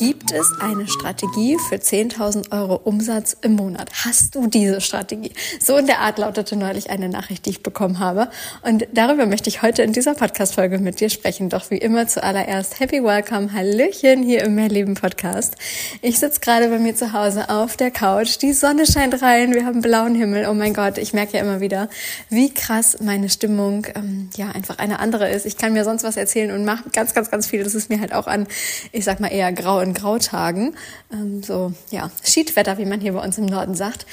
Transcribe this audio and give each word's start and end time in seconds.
Gibt 0.00 0.32
es 0.32 0.50
eine 0.62 0.88
Strategie 0.88 1.58
für 1.68 1.74
10.000 1.74 2.52
Euro 2.52 2.76
Umsatz 2.84 3.36
im 3.42 3.56
Monat? 3.56 3.90
Hast 4.06 4.34
du 4.34 4.46
diese 4.46 4.80
Strategie? 4.80 5.32
So 5.60 5.76
in 5.76 5.84
der 5.84 5.98
Art 5.98 6.16
lautete 6.16 6.56
neulich 6.56 6.88
eine 6.88 7.10
Nachricht, 7.10 7.44
die 7.44 7.50
ich 7.50 7.62
bekommen 7.62 7.98
habe. 7.98 8.30
Und 8.62 8.88
darüber 8.94 9.26
möchte 9.26 9.50
ich 9.50 9.60
heute 9.60 9.82
in 9.82 9.92
dieser 9.92 10.14
Podcast-Folge 10.14 10.78
mit 10.78 11.00
dir 11.00 11.10
sprechen. 11.10 11.50
Doch 11.50 11.70
wie 11.70 11.76
immer 11.76 12.06
zuallererst 12.06 12.80
Happy 12.80 13.04
Welcome, 13.04 13.52
Hallöchen 13.52 14.22
hier 14.22 14.42
im 14.44 14.54
Mehrleben 14.54 14.94
Podcast. 14.94 15.56
Ich 16.00 16.18
sitze 16.18 16.40
gerade 16.40 16.68
bei 16.68 16.78
mir 16.78 16.94
zu 16.94 17.12
Hause 17.12 17.50
auf 17.50 17.76
der 17.76 17.90
Couch. 17.90 18.38
Die 18.40 18.54
Sonne 18.54 18.86
scheint 18.86 19.20
rein. 19.20 19.52
Wir 19.52 19.66
haben 19.66 19.82
blauen 19.82 20.14
Himmel. 20.14 20.46
Oh 20.48 20.54
mein 20.54 20.72
Gott, 20.72 20.96
ich 20.96 21.12
merke 21.12 21.36
ja 21.36 21.42
immer 21.42 21.60
wieder, 21.60 21.90
wie 22.30 22.54
krass 22.54 22.96
meine 23.02 23.28
Stimmung, 23.28 23.86
ähm, 23.94 24.30
ja, 24.34 24.48
einfach 24.48 24.78
eine 24.78 24.98
andere 24.98 25.28
ist. 25.28 25.44
Ich 25.44 25.58
kann 25.58 25.74
mir 25.74 25.84
sonst 25.84 26.04
was 26.04 26.16
erzählen 26.16 26.52
und 26.52 26.64
mache 26.64 26.88
ganz, 26.88 27.12
ganz, 27.12 27.30
ganz 27.30 27.46
viel. 27.46 27.62
Das 27.62 27.74
ist 27.74 27.90
mir 27.90 28.00
halt 28.00 28.14
auch 28.14 28.28
an, 28.28 28.46
ich 28.92 29.04
sag 29.04 29.20
mal 29.20 29.28
eher 29.28 29.52
grau 29.52 29.89
in 29.90 29.94
Grautagen, 29.94 30.76
ähm, 31.12 31.42
so 31.42 31.72
ja, 31.90 32.10
Schiedwetter, 32.22 32.78
wie 32.78 32.84
man 32.84 33.00
hier 33.00 33.12
bei 33.12 33.22
uns 33.22 33.38
im 33.38 33.46
Norden 33.46 33.74
sagt, 33.74 34.06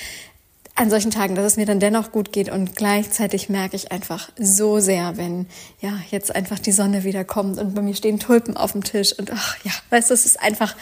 an 0.75 0.91
solchen 0.91 1.09
Tagen, 1.09 1.33
dass 1.33 1.45
es 1.45 1.57
mir 1.57 1.65
dann 1.65 1.79
dennoch 1.79 2.11
gut 2.11 2.31
geht 2.31 2.49
und 2.49 2.75
gleichzeitig 2.75 3.49
merke 3.49 3.75
ich 3.75 3.91
einfach 3.91 4.29
so 4.37 4.79
sehr, 4.79 5.17
wenn 5.17 5.47
ja 5.81 5.93
jetzt 6.11 6.35
einfach 6.35 6.59
die 6.59 6.71
Sonne 6.71 7.03
wieder 7.03 7.23
kommt 7.23 7.57
und 7.57 7.73
bei 7.73 7.81
mir 7.81 7.95
stehen 7.95 8.19
Tulpen 8.19 8.55
auf 8.55 8.73
dem 8.73 8.83
Tisch 8.83 9.17
und 9.17 9.31
ach 9.33 9.57
ja, 9.63 9.71
weißt 9.89 10.11
du, 10.11 10.13
es 10.13 10.25
ist 10.25 10.39
einfach 10.39 10.75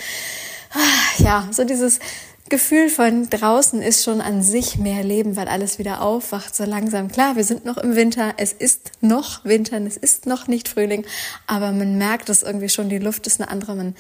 ach, 0.72 1.20
ja 1.20 1.48
so 1.52 1.64
dieses 1.64 2.00
Gefühl 2.48 2.90
von 2.90 3.28
draußen 3.28 3.82
ist 3.82 4.04
schon 4.04 4.22
an 4.22 4.44
sich 4.44 4.78
mehr 4.78 5.04
Leben, 5.04 5.36
weil 5.36 5.48
alles 5.48 5.80
wieder 5.80 6.02
aufwacht, 6.02 6.56
so 6.56 6.64
langsam. 6.64 7.08
Klar, 7.08 7.36
wir 7.36 7.44
sind 7.44 7.66
noch 7.66 7.78
im 7.78 7.96
Winter, 7.96 8.36
es 8.38 8.54
ist 8.54 8.92
noch 9.02 9.44
Winter, 9.46 9.82
es 9.82 9.98
ist 9.98 10.28
noch 10.28 10.48
nicht 10.48 10.68
Frühling, 10.68 11.06
aber 11.48 11.72
man 11.72 11.98
merkt 11.98 12.30
es 12.30 12.44
irgendwie 12.44 12.70
schon, 12.70 12.88
die 12.88 13.00
Luft 13.00 13.26
ist 13.26 13.42
eine 13.42 13.50
andere. 13.50 13.76
Man, 13.76 13.96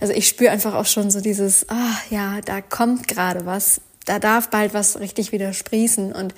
also 0.00 0.14
ich 0.14 0.28
spüre 0.28 0.50
einfach 0.50 0.74
auch 0.74 0.86
schon 0.86 1.10
so 1.10 1.20
dieses, 1.20 1.68
ah 1.68 1.94
ja, 2.08 2.40
da 2.40 2.62
kommt 2.62 3.06
gerade 3.06 3.44
was, 3.44 3.82
da 4.06 4.18
darf 4.18 4.48
bald 4.48 4.72
was 4.72 4.98
richtig 4.98 5.30
wieder 5.30 5.52
sprießen 5.52 6.12
und 6.12 6.34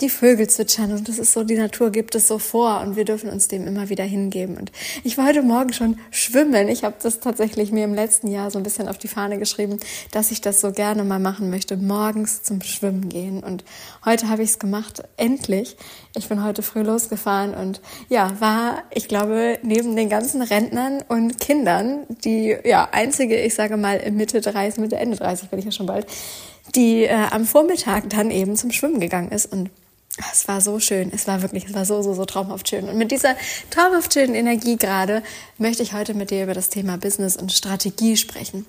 die 0.00 0.10
Vögel 0.10 0.46
zwitschern 0.46 0.92
und 0.92 1.08
das 1.08 1.18
ist 1.18 1.32
so, 1.32 1.42
die 1.42 1.56
Natur 1.56 1.90
gibt 1.90 2.14
es 2.14 2.28
so 2.28 2.38
vor 2.38 2.82
und 2.82 2.96
wir 2.96 3.06
dürfen 3.06 3.30
uns 3.30 3.48
dem 3.48 3.66
immer 3.66 3.88
wieder 3.88 4.04
hingeben. 4.04 4.58
Und 4.58 4.70
ich 5.04 5.16
war 5.16 5.26
heute 5.26 5.40
Morgen 5.40 5.72
schon 5.72 5.98
schwimmen. 6.10 6.68
Ich 6.68 6.84
habe 6.84 6.96
das 7.02 7.20
tatsächlich 7.20 7.72
mir 7.72 7.84
im 7.84 7.94
letzten 7.94 8.28
Jahr 8.28 8.50
so 8.50 8.58
ein 8.58 8.62
bisschen 8.62 8.88
auf 8.88 8.98
die 8.98 9.08
Fahne 9.08 9.38
geschrieben, 9.38 9.80
dass 10.10 10.30
ich 10.30 10.42
das 10.42 10.60
so 10.60 10.70
gerne 10.70 11.02
mal 11.02 11.18
machen 11.18 11.48
möchte, 11.48 11.78
morgens 11.78 12.42
zum 12.42 12.60
Schwimmen 12.60 13.08
gehen. 13.08 13.42
Und 13.42 13.64
heute 14.04 14.28
habe 14.28 14.42
ich 14.42 14.50
es 14.50 14.58
gemacht, 14.58 15.02
endlich. 15.16 15.78
Ich 16.14 16.28
bin 16.28 16.44
heute 16.44 16.62
früh 16.62 16.82
losgefahren 16.82 17.54
und 17.54 17.80
ja, 18.10 18.38
war, 18.38 18.82
ich 18.92 19.08
glaube, 19.08 19.58
neben 19.62 19.96
den 19.96 20.10
ganzen 20.10 20.42
Rentnern 20.42 21.02
und 21.08 21.40
Kindern, 21.40 22.06
die 22.22 22.54
ja 22.64 22.88
einzige, 22.92 23.40
ich 23.40 23.54
sage 23.54 23.78
mal, 23.78 24.10
Mitte 24.10 24.42
30, 24.42 24.78
Mitte 24.78 24.96
Ende 24.96 25.16
30 25.16 25.48
bin 25.48 25.58
ich 25.58 25.64
ja 25.64 25.72
schon 25.72 25.86
bald, 25.86 26.06
die 26.74 27.04
äh, 27.04 27.28
am 27.30 27.46
Vormittag 27.46 28.10
dann 28.10 28.30
eben 28.30 28.56
zum 28.56 28.72
Schwimmen 28.72 29.00
gegangen 29.00 29.30
ist 29.30 29.46
und 29.46 29.70
es 30.32 30.48
war 30.48 30.60
so 30.60 30.80
schön. 30.80 31.10
Es 31.12 31.26
war 31.26 31.42
wirklich, 31.42 31.66
es 31.66 31.74
war 31.74 31.84
so, 31.84 32.02
so, 32.02 32.14
so 32.14 32.24
traumhaft 32.24 32.68
schön. 32.68 32.88
Und 32.88 32.96
mit 32.96 33.10
dieser 33.10 33.36
traumhaft 33.70 34.14
schönen 34.14 34.34
Energie 34.34 34.76
gerade 34.76 35.22
möchte 35.58 35.82
ich 35.82 35.92
heute 35.92 36.14
mit 36.14 36.30
dir 36.30 36.44
über 36.44 36.54
das 36.54 36.68
Thema 36.68 36.96
Business 36.96 37.36
und 37.36 37.52
Strategie 37.52 38.16
sprechen. 38.16 38.66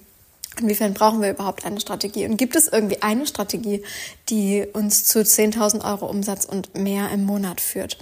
Inwiefern 0.60 0.94
brauchen 0.94 1.22
wir 1.22 1.30
überhaupt 1.30 1.66
eine 1.66 1.80
Strategie? 1.80 2.26
Und 2.26 2.38
gibt 2.38 2.56
es 2.56 2.68
irgendwie 2.68 3.02
eine 3.02 3.28
Strategie, 3.28 3.84
die 4.30 4.66
uns 4.74 5.06
zu 5.06 5.20
10.000 5.20 5.86
Euro 5.86 6.08
Umsatz 6.08 6.46
und 6.46 6.76
mehr 6.76 7.12
im 7.12 7.26
Monat 7.26 7.62
führt? 7.62 7.98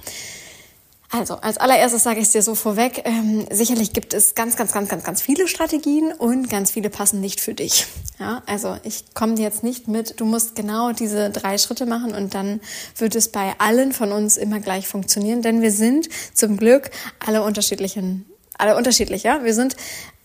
Also, 1.18 1.36
als 1.36 1.58
allererstes 1.58 2.03
sage 2.03 2.20
ich 2.20 2.26
es 2.26 2.31
dir 2.34 2.42
so 2.42 2.56
vorweg. 2.56 3.03
Ähm, 3.06 3.46
sicherlich 3.50 3.94
gibt 3.94 4.14
es 4.14 4.36
ganz, 4.36 4.58
ganz, 4.58 4.74
ganz, 4.74 4.90
ganz, 4.90 5.03
ganz 5.06 5.22
viele 5.22 5.48
Strategien 5.48 6.12
und 6.12 6.50
ganz 6.50 6.72
viele 6.72 6.90
passen 6.90 7.22
nicht 7.22 7.40
für 7.40 7.53
dich. 7.53 7.88
Ja, 8.20 8.44
also 8.48 8.76
ich 8.84 9.14
komme 9.14 9.36
dir 9.36 9.44
jetzt 9.44 9.64
nicht 9.64 9.88
mit, 9.88 10.20
du 10.20 10.26
musst 10.26 10.56
genau 10.56 10.92
diese 10.92 11.30
drei 11.30 11.58
Schritte 11.58 11.86
machen 11.86 12.14
und 12.14 12.34
dann 12.34 12.59
wird 12.98 13.16
es 13.16 13.30
bei 13.30 13.53
allen 13.59 13.94
von 13.94 14.12
uns 14.12 14.36
immer 14.36 14.59
gleich 14.59 14.90
funktionieren, 14.90 15.42
denn 15.42 15.62
wir 15.62 15.72
sind 15.72 16.09
zum 16.34 16.58
Glück 16.58 16.92
alle 17.26 17.44
unterschiedlichen, 17.44 18.26
alle 18.58 18.76
unterschiedlich, 18.76 19.24
ja. 19.24 19.42
Wir 19.44 19.53
sind 19.53 19.78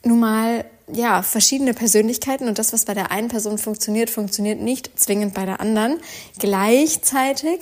nun 0.03 0.19
mal 0.19 0.65
ja, 0.93 1.22
verschiedene 1.22 1.72
Persönlichkeiten 1.72 2.49
und 2.49 2.59
das, 2.59 2.72
was 2.72 2.84
bei 2.84 2.95
der 2.95 3.12
einen 3.12 3.28
Person 3.28 3.59
funktioniert, 3.59 4.11
funktioniert 4.11 4.61
nicht 4.61 4.99
zwingend 4.99 5.34
bei 5.34 5.47
der 5.47 5.61
anderen. 5.61 6.01
Gleichzeitig 6.41 7.61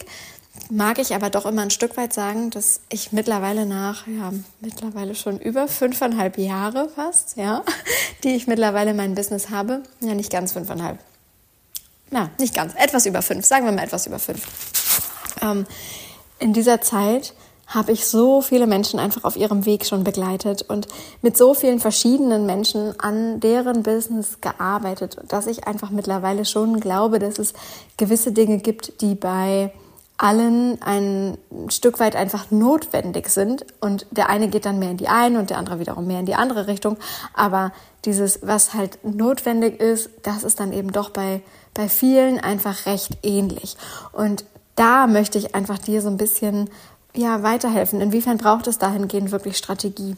mag 0.71 0.99
ich 0.99 1.15
aber 1.15 1.31
doch 1.31 1.47
immer 1.47 1.63
ein 1.63 1.71
Stück 1.71 1.97
weit 1.97 2.13
sagen, 2.13 2.51
dass 2.51 2.81
ich 2.89 3.13
mittlerweile 3.13 3.67
nach, 3.67 4.07
ja, 4.07 4.33
mittlerweile 4.61 5.15
schon 5.15 5.39
über 5.39 5.69
fünfeinhalb 5.69 6.39
Jahre 6.39 6.89
fast, 6.89 7.37
ja, 7.37 7.63
die 8.25 8.35
ich 8.35 8.47
mittlerweile 8.47 8.95
mein 8.95 9.15
Business 9.15 9.51
habe. 9.51 9.83
Ja, 10.01 10.15
nicht 10.15 10.31
ganz 10.31 10.53
fünfeinhalb. 10.53 10.99
Na, 12.11 12.31
nicht 12.39 12.55
ganz. 12.55 12.75
Etwas 12.75 13.07
über 13.07 13.23
fünf. 13.23 13.45
Sagen 13.45 13.67
wir 13.67 13.73
mal 13.73 13.85
etwas 13.85 14.07
über 14.07 14.19
fünf. 14.19 14.47
Ähm, 15.43 15.67
in 16.39 16.53
dieser 16.53 16.81
Zeit 16.81 17.35
habe 17.67 17.93
ich 17.93 18.07
so 18.07 18.41
viele 18.41 18.67
Menschen 18.67 18.99
einfach 18.99 19.25
auf 19.25 19.37
ihrem 19.37 19.67
Weg 19.67 19.85
schon 19.85 20.03
begleitet 20.03 20.63
und 20.63 20.89
mit 21.21 21.37
so 21.37 21.53
vielen 21.53 21.81
verschiedenen 21.81 22.47
Menschen 22.47 22.99
an 22.99 23.41
deren 23.41 23.83
Business 23.83 24.41
gearbeitet, 24.41 25.19
dass 25.29 25.47
ich 25.47 25.67
einfach 25.67 25.91
mittlerweile 25.91 26.47
schon 26.47 26.81
glaube, 26.81 27.19
dass 27.19 27.39
es 27.39 27.53
gewisse 27.99 28.33
Dinge 28.33 28.59
gibt, 28.59 29.03
die 29.03 29.15
bei 29.15 29.71
allen 30.19 30.83
ein 30.83 31.39
Stück 31.69 32.01
weit 32.01 32.17
einfach 32.17 32.51
notwendig 32.51 33.29
sind 33.29 33.65
und 33.81 34.07
der 34.11 34.29
eine 34.29 34.49
geht 34.49 34.67
dann 34.67 34.81
mehr 34.81 34.91
in 34.91 34.97
die 34.97 35.09
eine 35.09 35.39
und 35.39 35.51
der 35.51 35.59
andere 35.59 35.79
wiederum 35.79 36.07
mehr 36.07 36.21
in 36.21 36.27
die 36.27 36.35
andere 36.35 36.67
Richtung. 36.67 36.99
Aber 37.35 37.73
dieses, 38.05 38.41
was 38.43 38.75
halt 38.75 38.99
notwendig 39.05 39.81
ist, 39.81 40.11
das 40.25 40.43
ist 40.43 40.59
dann 40.59 40.73
eben 40.73 40.93
doch 40.93 41.11
bei, 41.11 41.41
bei 41.73 41.89
vielen 41.89 42.41
einfach 42.41 42.87
recht 42.87 43.19
ähnlich. 43.23 43.77
Und 44.13 44.45
da 44.75 45.07
möchte 45.07 45.39
ich 45.39 45.55
einfach 45.55 45.79
dir 45.79 46.03
so 46.03 46.09
ein 46.09 46.17
bisschen 46.17 46.69
ja, 47.15 47.43
weiterhelfen. 47.45 48.01
Inwiefern 48.01 48.39
braucht 48.39 48.67
es 48.67 48.79
dahingehend 48.79 49.31
wirklich 49.31 49.57
Strategie? 49.57 50.17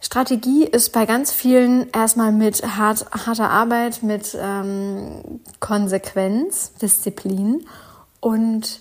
Strategie 0.00 0.64
ist 0.64 0.92
bei 0.92 1.06
ganz 1.06 1.30
vielen 1.30 1.88
erstmal 1.90 2.32
mit 2.32 2.62
hart, 2.64 3.06
harter 3.12 3.50
Arbeit, 3.50 4.02
mit 4.02 4.36
ähm, 4.40 5.40
Konsequenz, 5.60 6.72
Disziplin 6.80 7.66
und 8.20 8.80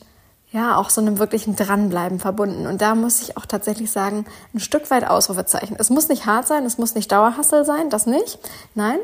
ja, 0.52 0.78
auch 0.78 0.90
so 0.90 1.02
einem 1.02 1.20
wirklichen 1.20 1.56
Dranbleiben 1.56 2.20
verbunden. 2.20 2.66
Und 2.66 2.82
da 2.82 2.96
muss 2.96 3.22
ich 3.22 3.38
auch 3.38 3.46
tatsächlich 3.46 3.92
sagen, 3.92 4.26
ein 4.54 4.60
Stück 4.60 4.90
weit 4.90 5.06
Ausrufezeichen. 5.06 5.76
Es 5.80 5.90
muss 5.90 6.10
nicht 6.10 6.26
hart 6.26 6.48
sein, 6.48 6.66
es 6.66 6.78
muss 6.78 6.96
nicht 6.96 7.12
Dauerhassel 7.12 7.66
sein, 7.66 7.90
das 7.90 8.08
nicht. 8.08 8.40
Nein, 8.74 8.98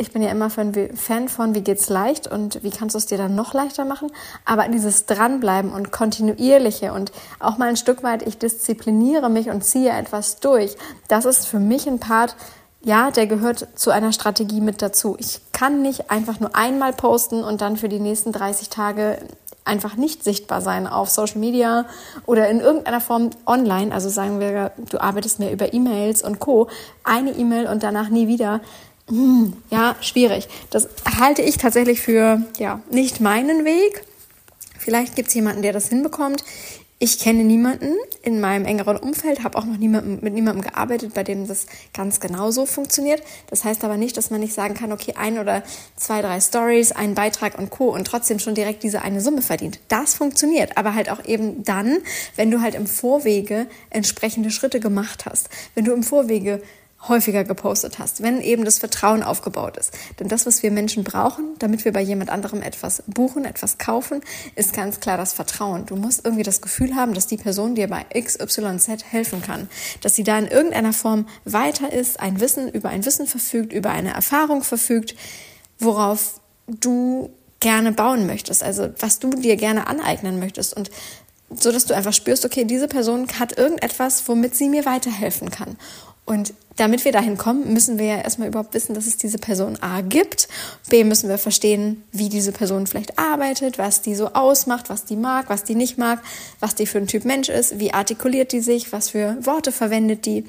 ich 0.00 0.12
bin 0.12 0.22
ja 0.22 0.30
immer 0.30 0.48
Fan 0.48 1.28
von, 1.28 1.54
wie 1.54 1.60
geht's 1.60 1.88
leicht 1.90 2.26
und 2.28 2.62
wie 2.62 2.70
kannst 2.70 2.94
du 2.94 2.98
es 2.98 3.06
dir 3.06 3.18
dann 3.18 3.34
noch 3.34 3.52
leichter 3.52 3.84
machen. 3.84 4.10
Aber 4.44 4.68
dieses 4.68 5.06
Dranbleiben 5.06 5.72
und 5.72 5.90
kontinuierliche 5.90 6.92
und 6.92 7.12
auch 7.40 7.58
mal 7.58 7.68
ein 7.68 7.76
Stück 7.76 8.02
weit, 8.02 8.26
ich 8.26 8.38
diszipliniere 8.38 9.28
mich 9.28 9.50
und 9.50 9.64
ziehe 9.64 9.90
etwas 9.90 10.38
durch, 10.38 10.76
das 11.08 11.24
ist 11.24 11.46
für 11.46 11.58
mich 11.58 11.86
ein 11.88 11.98
Part, 11.98 12.36
ja, 12.80 13.10
der 13.10 13.26
gehört 13.26 13.66
zu 13.74 13.90
einer 13.90 14.12
Strategie 14.12 14.60
mit 14.60 14.80
dazu. 14.82 15.16
Ich 15.18 15.40
kann 15.52 15.82
nicht 15.82 16.12
einfach 16.12 16.38
nur 16.38 16.54
einmal 16.54 16.92
posten 16.92 17.42
und 17.42 17.60
dann 17.60 17.76
für 17.76 17.88
die 17.88 17.98
nächsten 17.98 18.30
30 18.30 18.68
Tage 18.70 19.18
einfach 19.68 19.96
nicht 19.96 20.24
sichtbar 20.24 20.60
sein 20.60 20.86
auf 20.86 21.08
Social 21.10 21.38
Media 21.38 21.86
oder 22.26 22.48
in 22.48 22.60
irgendeiner 22.60 23.00
Form 23.00 23.30
online. 23.46 23.94
Also 23.94 24.08
sagen 24.08 24.40
wir, 24.40 24.72
du 24.90 25.00
arbeitest 25.00 25.38
mehr 25.38 25.52
über 25.52 25.72
E-Mails 25.72 26.22
und 26.22 26.40
Co. 26.40 26.68
Eine 27.04 27.32
E-Mail 27.32 27.66
und 27.66 27.82
danach 27.82 28.08
nie 28.08 28.26
wieder. 28.26 28.60
Hm, 29.08 29.54
ja, 29.70 29.94
schwierig. 30.00 30.48
Das 30.70 30.88
halte 31.18 31.42
ich 31.42 31.56
tatsächlich 31.58 32.00
für 32.00 32.42
ja 32.58 32.80
nicht 32.90 33.20
meinen 33.20 33.64
Weg. 33.64 34.04
Vielleicht 34.78 35.16
gibt 35.16 35.28
es 35.28 35.34
jemanden, 35.34 35.62
der 35.62 35.72
das 35.72 35.88
hinbekommt. 35.88 36.42
Ich 37.00 37.20
kenne 37.20 37.44
niemanden 37.44 37.94
in 38.22 38.40
meinem 38.40 38.64
engeren 38.64 38.96
Umfeld, 38.96 39.44
habe 39.44 39.56
auch 39.56 39.64
noch 39.64 39.76
niemanden, 39.76 40.18
mit 40.20 40.34
niemandem 40.34 40.62
gearbeitet, 40.62 41.14
bei 41.14 41.22
dem 41.22 41.46
das 41.46 41.66
ganz 41.94 42.18
genau 42.18 42.50
so 42.50 42.66
funktioniert. 42.66 43.22
Das 43.48 43.64
heißt 43.64 43.84
aber 43.84 43.96
nicht, 43.96 44.16
dass 44.16 44.30
man 44.30 44.40
nicht 44.40 44.52
sagen 44.52 44.74
kann, 44.74 44.90
okay, 44.90 45.14
ein 45.16 45.38
oder 45.38 45.62
zwei, 45.94 46.22
drei 46.22 46.40
Stories, 46.40 46.90
ein 46.90 47.14
Beitrag 47.14 47.56
und 47.56 47.70
Co. 47.70 47.94
und 47.94 48.04
trotzdem 48.04 48.40
schon 48.40 48.56
direkt 48.56 48.82
diese 48.82 49.02
eine 49.02 49.20
Summe 49.20 49.42
verdient. 49.42 49.78
Das 49.86 50.14
funktioniert, 50.14 50.76
aber 50.76 50.94
halt 50.94 51.08
auch 51.08 51.24
eben 51.24 51.62
dann, 51.62 51.98
wenn 52.34 52.50
du 52.50 52.62
halt 52.62 52.74
im 52.74 52.88
Vorwege 52.88 53.68
entsprechende 53.90 54.50
Schritte 54.50 54.80
gemacht 54.80 55.24
hast. 55.24 55.50
Wenn 55.76 55.84
du 55.84 55.92
im 55.92 56.02
Vorwege 56.02 56.60
häufiger 57.06 57.44
gepostet 57.44 57.98
hast, 57.98 58.22
wenn 58.22 58.40
eben 58.40 58.64
das 58.64 58.78
Vertrauen 58.78 59.22
aufgebaut 59.22 59.76
ist. 59.76 59.92
Denn 60.18 60.28
das, 60.28 60.46
was 60.46 60.62
wir 60.62 60.72
Menschen 60.72 61.04
brauchen, 61.04 61.54
damit 61.58 61.84
wir 61.84 61.92
bei 61.92 62.00
jemand 62.00 62.30
anderem 62.30 62.60
etwas 62.60 63.04
buchen, 63.06 63.44
etwas 63.44 63.78
kaufen, 63.78 64.20
ist 64.56 64.72
ganz 64.72 64.98
klar 64.98 65.16
das 65.16 65.32
Vertrauen. 65.32 65.86
Du 65.86 65.94
musst 65.94 66.24
irgendwie 66.24 66.42
das 66.42 66.60
Gefühl 66.60 66.96
haben, 66.96 67.14
dass 67.14 67.28
die 67.28 67.36
Person 67.36 67.76
dir 67.76 67.88
bei 67.88 68.04
XYZ 68.20 69.04
helfen 69.10 69.42
kann, 69.42 69.68
dass 70.00 70.16
sie 70.16 70.24
da 70.24 70.38
in 70.38 70.48
irgendeiner 70.48 70.92
Form 70.92 71.28
weiter 71.44 71.92
ist, 71.92 72.18
ein 72.18 72.40
Wissen 72.40 72.68
über 72.68 72.88
ein 72.88 73.04
Wissen 73.04 73.26
verfügt, 73.26 73.72
über 73.72 73.90
eine 73.90 74.12
Erfahrung 74.12 74.64
verfügt, 74.64 75.14
worauf 75.78 76.40
du 76.66 77.30
gerne 77.60 77.92
bauen 77.92 78.26
möchtest, 78.26 78.62
also 78.62 78.88
was 78.98 79.18
du 79.20 79.30
dir 79.30 79.56
gerne 79.56 79.86
aneignen 79.86 80.38
möchtest 80.38 80.76
und 80.76 80.90
so 81.50 81.72
dass 81.72 81.86
du 81.86 81.94
einfach 81.94 82.12
spürst, 82.12 82.44
okay, 82.44 82.64
diese 82.64 82.88
Person 82.88 83.26
hat 83.38 83.56
irgendetwas, 83.56 84.28
womit 84.28 84.54
sie 84.54 84.68
mir 84.68 84.84
weiterhelfen 84.84 85.50
kann. 85.50 85.78
Und 86.28 86.52
damit 86.76 87.06
wir 87.06 87.12
dahin 87.12 87.38
kommen, 87.38 87.72
müssen 87.72 87.98
wir 87.98 88.04
ja 88.04 88.18
erstmal 88.18 88.48
überhaupt 88.48 88.74
wissen, 88.74 88.92
dass 88.92 89.06
es 89.06 89.16
diese 89.16 89.38
Person 89.38 89.78
A 89.80 90.02
gibt. 90.02 90.46
B 90.90 91.02
müssen 91.02 91.30
wir 91.30 91.38
verstehen, 91.38 92.04
wie 92.12 92.28
diese 92.28 92.52
Person 92.52 92.86
vielleicht 92.86 93.18
arbeitet, 93.18 93.78
was 93.78 94.02
die 94.02 94.14
so 94.14 94.34
ausmacht, 94.34 94.90
was 94.90 95.06
die 95.06 95.16
mag, 95.16 95.48
was 95.48 95.64
die 95.64 95.74
nicht 95.74 95.96
mag, 95.96 96.20
was 96.60 96.74
die 96.74 96.84
für 96.84 96.98
ein 96.98 97.06
Typ 97.06 97.24
Mensch 97.24 97.48
ist, 97.48 97.80
wie 97.80 97.94
artikuliert 97.94 98.52
die 98.52 98.60
sich, 98.60 98.92
was 98.92 99.08
für 99.08 99.38
Worte 99.40 99.72
verwendet 99.72 100.26
die, 100.26 100.44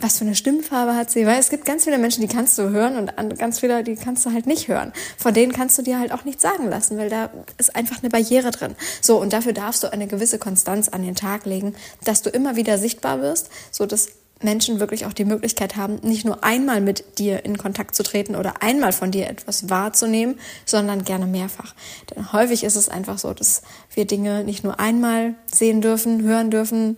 was 0.00 0.18
für 0.18 0.24
eine 0.24 0.34
Stimmfarbe 0.34 0.96
hat 0.96 1.08
sie. 1.08 1.24
Weil 1.24 1.38
es 1.38 1.50
gibt 1.50 1.66
ganz 1.66 1.84
viele 1.84 1.98
Menschen, 1.98 2.22
die 2.22 2.34
kannst 2.34 2.58
du 2.58 2.70
hören 2.70 2.96
und 2.96 3.38
ganz 3.38 3.60
viele, 3.60 3.84
die 3.84 3.94
kannst 3.94 4.26
du 4.26 4.32
halt 4.32 4.48
nicht 4.48 4.66
hören. 4.66 4.92
Von 5.16 5.34
denen 5.34 5.52
kannst 5.52 5.78
du 5.78 5.82
dir 5.82 6.00
halt 6.00 6.10
auch 6.10 6.24
nichts 6.24 6.42
sagen 6.42 6.68
lassen, 6.68 6.98
weil 6.98 7.10
da 7.10 7.30
ist 7.58 7.76
einfach 7.76 8.02
eine 8.02 8.10
Barriere 8.10 8.50
drin. 8.50 8.74
So, 9.00 9.20
und 9.20 9.32
dafür 9.32 9.52
darfst 9.52 9.84
du 9.84 9.92
eine 9.92 10.08
gewisse 10.08 10.40
Konstanz 10.40 10.88
an 10.88 11.02
den 11.02 11.14
Tag 11.14 11.46
legen, 11.46 11.76
dass 12.02 12.22
du 12.22 12.30
immer 12.30 12.56
wieder 12.56 12.76
sichtbar 12.76 13.22
wirst, 13.22 13.50
so 13.70 13.86
dass 13.86 14.08
Menschen 14.42 14.80
wirklich 14.80 15.06
auch 15.06 15.12
die 15.12 15.24
Möglichkeit 15.24 15.76
haben, 15.76 15.98
nicht 16.02 16.24
nur 16.24 16.42
einmal 16.42 16.80
mit 16.80 17.18
dir 17.18 17.44
in 17.44 17.58
Kontakt 17.58 17.94
zu 17.94 18.02
treten 18.02 18.36
oder 18.36 18.62
einmal 18.62 18.92
von 18.92 19.10
dir 19.10 19.28
etwas 19.28 19.68
wahrzunehmen, 19.68 20.38
sondern 20.64 21.04
gerne 21.04 21.26
mehrfach. 21.26 21.74
Denn 22.10 22.32
häufig 22.32 22.64
ist 22.64 22.76
es 22.76 22.88
einfach 22.88 23.18
so, 23.18 23.34
dass 23.34 23.62
wir 23.94 24.06
Dinge 24.06 24.44
nicht 24.44 24.64
nur 24.64 24.80
einmal 24.80 25.34
sehen 25.52 25.82
dürfen, 25.82 26.22
hören 26.22 26.50
dürfen, 26.50 26.96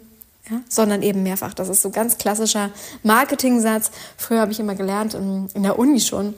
ja, 0.51 0.61
sondern 0.69 1.03
eben 1.03 1.23
mehrfach. 1.23 1.55
Das 1.55 1.69
ist 1.69 1.83
so 1.83 1.91
ganz 1.91 2.19
klassischer 2.19 2.71
Marketing-Satz. 3.03 3.91
Früher 4.17 4.41
habe 4.41 4.53
ich 4.53 4.61
immer 4.61 4.75
gelernt, 4.75 5.15
in, 5.15 5.49
in 5.55 5.63
der 5.63 5.79
Uni 5.79 6.01
schon, 6.01 6.35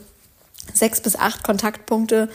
sechs 0.72 1.00
bis 1.00 1.16
acht 1.16 1.42
Kontaktpunkte 1.44 2.30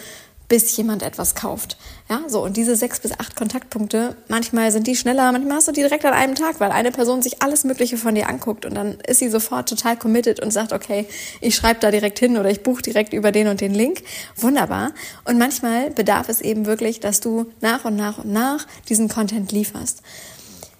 bis 0.49 0.75
jemand 0.75 1.03
etwas 1.03 1.35
kauft. 1.35 1.77
Ja, 2.09 2.23
so. 2.27 2.43
Und 2.43 2.57
diese 2.57 2.75
sechs 2.75 2.99
bis 2.99 3.11
acht 3.17 3.35
Kontaktpunkte, 3.35 4.17
manchmal 4.27 4.71
sind 4.71 4.87
die 4.87 4.95
schneller, 4.95 5.31
manchmal 5.31 5.57
hast 5.57 5.67
du 5.67 5.71
die 5.71 5.81
direkt 5.81 6.03
an 6.05 6.13
einem 6.13 6.35
Tag, 6.35 6.59
weil 6.59 6.71
eine 6.71 6.91
Person 6.91 7.21
sich 7.21 7.41
alles 7.41 7.63
Mögliche 7.63 7.97
von 7.97 8.15
dir 8.15 8.27
anguckt 8.27 8.65
und 8.65 8.73
dann 8.73 8.99
ist 9.07 9.19
sie 9.19 9.29
sofort 9.29 9.69
total 9.69 9.95
committed 9.95 10.41
und 10.41 10.51
sagt, 10.51 10.73
okay, 10.73 11.07
ich 11.39 11.55
schreibe 11.55 11.79
da 11.79 11.91
direkt 11.91 12.19
hin 12.19 12.37
oder 12.37 12.49
ich 12.49 12.63
buche 12.63 12.81
direkt 12.81 13.13
über 13.13 13.31
den 13.31 13.47
und 13.47 13.61
den 13.61 13.73
Link. 13.73 14.01
Wunderbar. 14.35 14.91
Und 15.23 15.37
manchmal 15.37 15.91
bedarf 15.91 16.27
es 16.29 16.41
eben 16.41 16.65
wirklich, 16.65 16.99
dass 16.99 17.21
du 17.21 17.45
nach 17.61 17.85
und 17.85 17.95
nach 17.95 18.17
und 18.17 18.33
nach 18.33 18.65
diesen 18.89 19.07
Content 19.07 19.51
lieferst. 19.51 20.01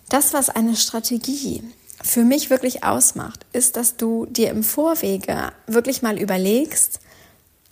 Das, 0.10 0.33
was 0.33 0.50
eine 0.50 0.75
Strategie 0.75 1.62
für 2.01 2.24
mich 2.24 2.50
wirklich 2.50 2.83
ausmacht, 2.83 3.45
ist, 3.54 3.77
dass 3.77 3.98
du 3.98 4.25
dir 4.25 4.50
im 4.50 4.63
Vorwege 4.63 5.51
wirklich 5.68 6.01
mal 6.01 6.18
überlegst, 6.18 7.00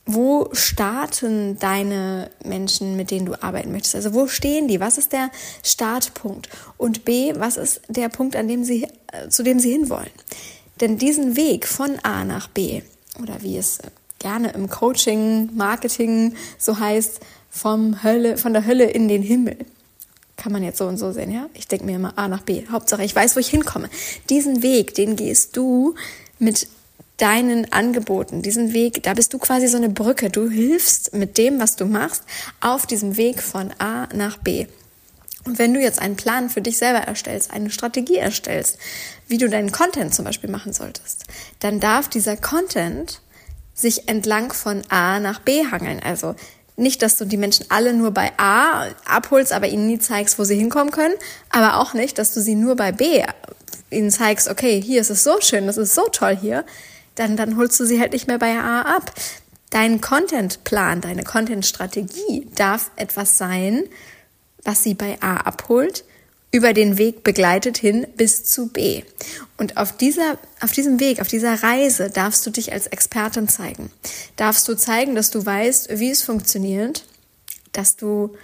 wo 0.07 0.49
starten 0.53 1.59
deine 1.59 2.31
Menschen, 2.43 2.95
mit 2.95 3.11
denen 3.11 3.25
du 3.25 3.41
arbeiten 3.43 3.71
möchtest? 3.71 3.95
Also 3.95 4.13
wo 4.13 4.27
stehen 4.27 4.67
die? 4.67 4.79
Was 4.79 4.97
ist 4.97 5.11
der 5.11 5.29
Startpunkt? 5.63 6.49
Und 6.77 7.05
B, 7.05 7.33
was 7.35 7.57
ist 7.57 7.81
der 7.89 8.09
Punkt, 8.09 8.35
an 8.35 8.47
dem 8.47 8.63
sie, 8.63 8.87
äh, 9.11 9.29
zu 9.29 9.43
dem 9.43 9.59
sie 9.59 9.71
hinwollen? 9.71 10.09
Denn 10.79 10.97
diesen 10.97 11.35
Weg 11.35 11.67
von 11.67 11.99
A 12.03 12.23
nach 12.23 12.47
B, 12.47 12.81
oder 13.21 13.41
wie 13.41 13.57
es 13.57 13.79
gerne 14.19 14.51
im 14.51 14.69
Coaching, 14.69 15.49
Marketing 15.55 16.35
so 16.57 16.79
heißt, 16.79 17.19
vom 17.49 18.03
Hölle, 18.03 18.37
von 18.37 18.53
der 18.53 18.65
Hölle 18.65 18.85
in 18.85 19.07
den 19.07 19.21
Himmel. 19.21 19.57
Kann 20.37 20.51
man 20.51 20.63
jetzt 20.63 20.77
so 20.77 20.85
und 20.85 20.97
so 20.97 21.11
sehen, 21.11 21.31
ja? 21.31 21.47
Ich 21.53 21.67
denke 21.67 21.85
mir 21.85 21.95
immer 21.95 22.17
A 22.17 22.27
nach 22.27 22.43
B. 22.43 22.63
Hauptsache, 22.69 23.03
ich 23.03 23.15
weiß, 23.15 23.35
wo 23.35 23.39
ich 23.39 23.49
hinkomme. 23.49 23.89
Diesen 24.29 24.61
Weg, 24.61 24.93
den 24.93 25.15
gehst 25.15 25.57
du 25.57 25.95
mit 26.39 26.67
deinen 27.17 27.71
Angeboten, 27.73 28.41
diesen 28.41 28.73
Weg, 28.73 29.03
da 29.03 29.13
bist 29.13 29.33
du 29.33 29.39
quasi 29.39 29.67
so 29.67 29.77
eine 29.77 29.89
Brücke. 29.89 30.29
Du 30.29 30.49
hilfst 30.49 31.13
mit 31.13 31.37
dem, 31.37 31.59
was 31.59 31.75
du 31.75 31.85
machst, 31.85 32.23
auf 32.61 32.85
diesem 32.85 33.17
Weg 33.17 33.41
von 33.41 33.73
A 33.79 34.07
nach 34.13 34.37
B. 34.37 34.67
Und 35.43 35.59
wenn 35.59 35.73
du 35.73 35.79
jetzt 35.79 35.99
einen 35.99 36.15
Plan 36.15 36.49
für 36.49 36.61
dich 36.61 36.77
selber 36.77 36.99
erstellst, 36.99 37.51
eine 37.51 37.69
Strategie 37.69 38.17
erstellst, 38.17 38.77
wie 39.27 39.37
du 39.37 39.49
deinen 39.49 39.71
Content 39.71 40.13
zum 40.13 40.25
Beispiel 40.25 40.49
machen 40.49 40.73
solltest, 40.73 41.25
dann 41.59 41.79
darf 41.79 42.09
dieser 42.09 42.37
Content 42.37 43.21
sich 43.73 44.09
entlang 44.09 44.51
von 44.51 44.83
A 44.89 45.19
nach 45.19 45.39
B 45.39 45.65
hangeln. 45.65 46.01
Also 46.03 46.35
nicht, 46.75 47.01
dass 47.01 47.17
du 47.17 47.25
die 47.25 47.37
Menschen 47.37 47.65
alle 47.69 47.93
nur 47.93 48.11
bei 48.11 48.31
A 48.37 48.87
abholst, 49.05 49.53
aber 49.53 49.67
ihnen 49.67 49.87
nie 49.87 49.99
zeigst, 49.99 50.37
wo 50.37 50.43
sie 50.43 50.57
hinkommen 50.57 50.91
können, 50.91 51.15
aber 51.49 51.79
auch 51.79 51.93
nicht, 51.93 52.17
dass 52.19 52.33
du 52.33 52.41
sie 52.41 52.55
nur 52.55 52.75
bei 52.75 52.91
B 52.91 53.23
ihnen 53.89 54.11
zeigst, 54.11 54.49
okay, 54.49 54.81
hier 54.81 55.01
ist 55.01 55.09
es 55.09 55.23
so 55.23 55.39
schön, 55.39 55.65
das 55.65 55.77
ist 55.77 55.95
so 55.95 56.07
toll 56.09 56.35
hier, 56.35 56.65
dann, 57.17 57.35
dann 57.35 57.57
holst 57.57 57.79
du 57.79 57.85
sie 57.85 57.99
halt 57.99 58.13
nicht 58.13 58.27
mehr 58.27 58.39
bei 58.39 58.57
A 58.57 58.81
ab. 58.81 59.11
Dein 59.69 59.99
Contentplan, 59.99 61.01
deine 61.01 61.23
Contentstrategie 61.23 62.47
darf 62.55 62.91
etwas 62.95 63.37
sein, 63.37 63.83
was 64.63 64.83
sie 64.83 64.93
bei 64.93 65.17
A 65.21 65.37
abholt, 65.37 66.05
über 66.51 66.73
den 66.73 66.97
Weg 66.97 67.23
begleitet 67.23 67.77
hin 67.77 68.07
bis 68.15 68.45
zu 68.45 68.67
B. 68.67 69.03
Und 69.57 69.75
auf 69.75 69.95
dieser, 69.97 70.37
auf 70.61 70.71
diesem 70.71 70.99
Weg, 70.99 71.19
auf 71.19 71.27
dieser 71.27 71.61
Reise 71.61 72.09
darfst 72.09 72.45
du 72.45 72.49
dich 72.49 72.71
als 72.71 72.87
Expertin 72.87 73.49
zeigen. 73.49 73.91
Darfst 74.37 74.67
du 74.67 74.75
zeigen, 74.75 75.15
dass 75.15 75.29
du 75.29 75.45
weißt, 75.45 75.99
wie 75.99 76.09
es 76.09 76.23
funktioniert, 76.23 77.05
dass 77.73 77.97
du 77.97 78.35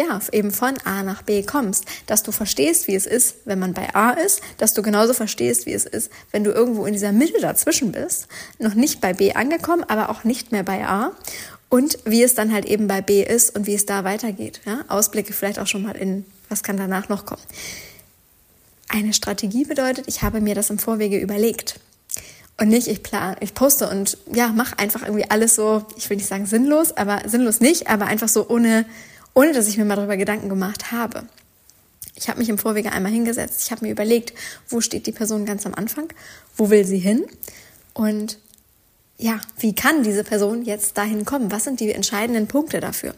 ja, 0.00 0.20
eben 0.32 0.50
von 0.50 0.78
A 0.84 1.02
nach 1.02 1.22
B 1.22 1.42
kommst, 1.42 1.84
dass 2.06 2.22
du 2.22 2.32
verstehst, 2.32 2.88
wie 2.88 2.94
es 2.94 3.06
ist, 3.06 3.36
wenn 3.44 3.58
man 3.58 3.74
bei 3.74 3.94
A 3.94 4.12
ist, 4.12 4.40
dass 4.56 4.72
du 4.72 4.82
genauso 4.82 5.12
verstehst, 5.12 5.66
wie 5.66 5.74
es 5.74 5.84
ist, 5.84 6.10
wenn 6.32 6.42
du 6.42 6.50
irgendwo 6.50 6.86
in 6.86 6.94
dieser 6.94 7.12
Mitte 7.12 7.40
dazwischen 7.40 7.92
bist, 7.92 8.26
noch 8.58 8.74
nicht 8.74 9.00
bei 9.00 9.12
B 9.12 9.34
angekommen, 9.34 9.84
aber 9.86 10.08
auch 10.08 10.24
nicht 10.24 10.52
mehr 10.52 10.62
bei 10.62 10.86
A 10.86 11.12
und 11.68 11.98
wie 12.04 12.22
es 12.22 12.34
dann 12.34 12.52
halt 12.52 12.64
eben 12.64 12.88
bei 12.88 13.02
B 13.02 13.22
ist 13.22 13.54
und 13.54 13.66
wie 13.66 13.74
es 13.74 13.84
da 13.84 14.04
weitergeht. 14.04 14.60
Ja? 14.64 14.84
Ausblicke 14.88 15.32
vielleicht 15.32 15.58
auch 15.58 15.66
schon 15.66 15.82
mal 15.82 15.96
in, 15.96 16.24
was 16.48 16.62
kann 16.62 16.78
danach 16.78 17.08
noch 17.08 17.26
kommen. 17.26 17.42
Eine 18.88 19.12
Strategie 19.12 19.64
bedeutet, 19.64 20.06
ich 20.08 20.22
habe 20.22 20.40
mir 20.40 20.54
das 20.54 20.70
im 20.70 20.78
Vorwege 20.78 21.18
überlegt. 21.18 21.78
Und 22.58 22.68
nicht, 22.68 22.88
ich 22.88 23.02
plan, 23.02 23.36
ich 23.40 23.54
poste 23.54 23.88
und 23.88 24.18
ja, 24.32 24.48
mach 24.54 24.76
einfach 24.76 25.02
irgendwie 25.02 25.30
alles 25.30 25.54
so, 25.54 25.86
ich 25.96 26.10
will 26.10 26.16
nicht 26.16 26.26
sagen 26.26 26.44
sinnlos, 26.44 26.94
aber 26.96 27.22
sinnlos 27.26 27.60
nicht, 27.60 27.88
aber 27.88 28.06
einfach 28.06 28.28
so 28.28 28.48
ohne, 28.48 28.84
ohne 29.34 29.52
dass 29.52 29.68
ich 29.68 29.76
mir 29.76 29.84
mal 29.84 29.96
darüber 29.96 30.16
Gedanken 30.16 30.48
gemacht 30.48 30.92
habe. 30.92 31.24
Ich 32.14 32.28
habe 32.28 32.38
mich 32.38 32.48
im 32.48 32.58
Vorwege 32.58 32.92
einmal 32.92 33.12
hingesetzt, 33.12 33.62
ich 33.64 33.70
habe 33.70 33.84
mir 33.84 33.92
überlegt, 33.92 34.34
wo 34.68 34.80
steht 34.80 35.06
die 35.06 35.12
Person 35.12 35.46
ganz 35.46 35.64
am 35.64 35.74
Anfang, 35.74 36.12
wo 36.56 36.70
will 36.70 36.84
sie 36.84 36.98
hin 36.98 37.24
und 37.94 38.38
ja, 39.20 39.38
wie 39.58 39.74
kann 39.74 40.02
diese 40.02 40.24
Person 40.24 40.64
jetzt 40.64 40.96
dahin 40.96 41.26
kommen? 41.26 41.52
Was 41.52 41.64
sind 41.64 41.78
die 41.78 41.92
entscheidenden 41.92 42.46
Punkte 42.46 42.80
dafür? 42.80 43.14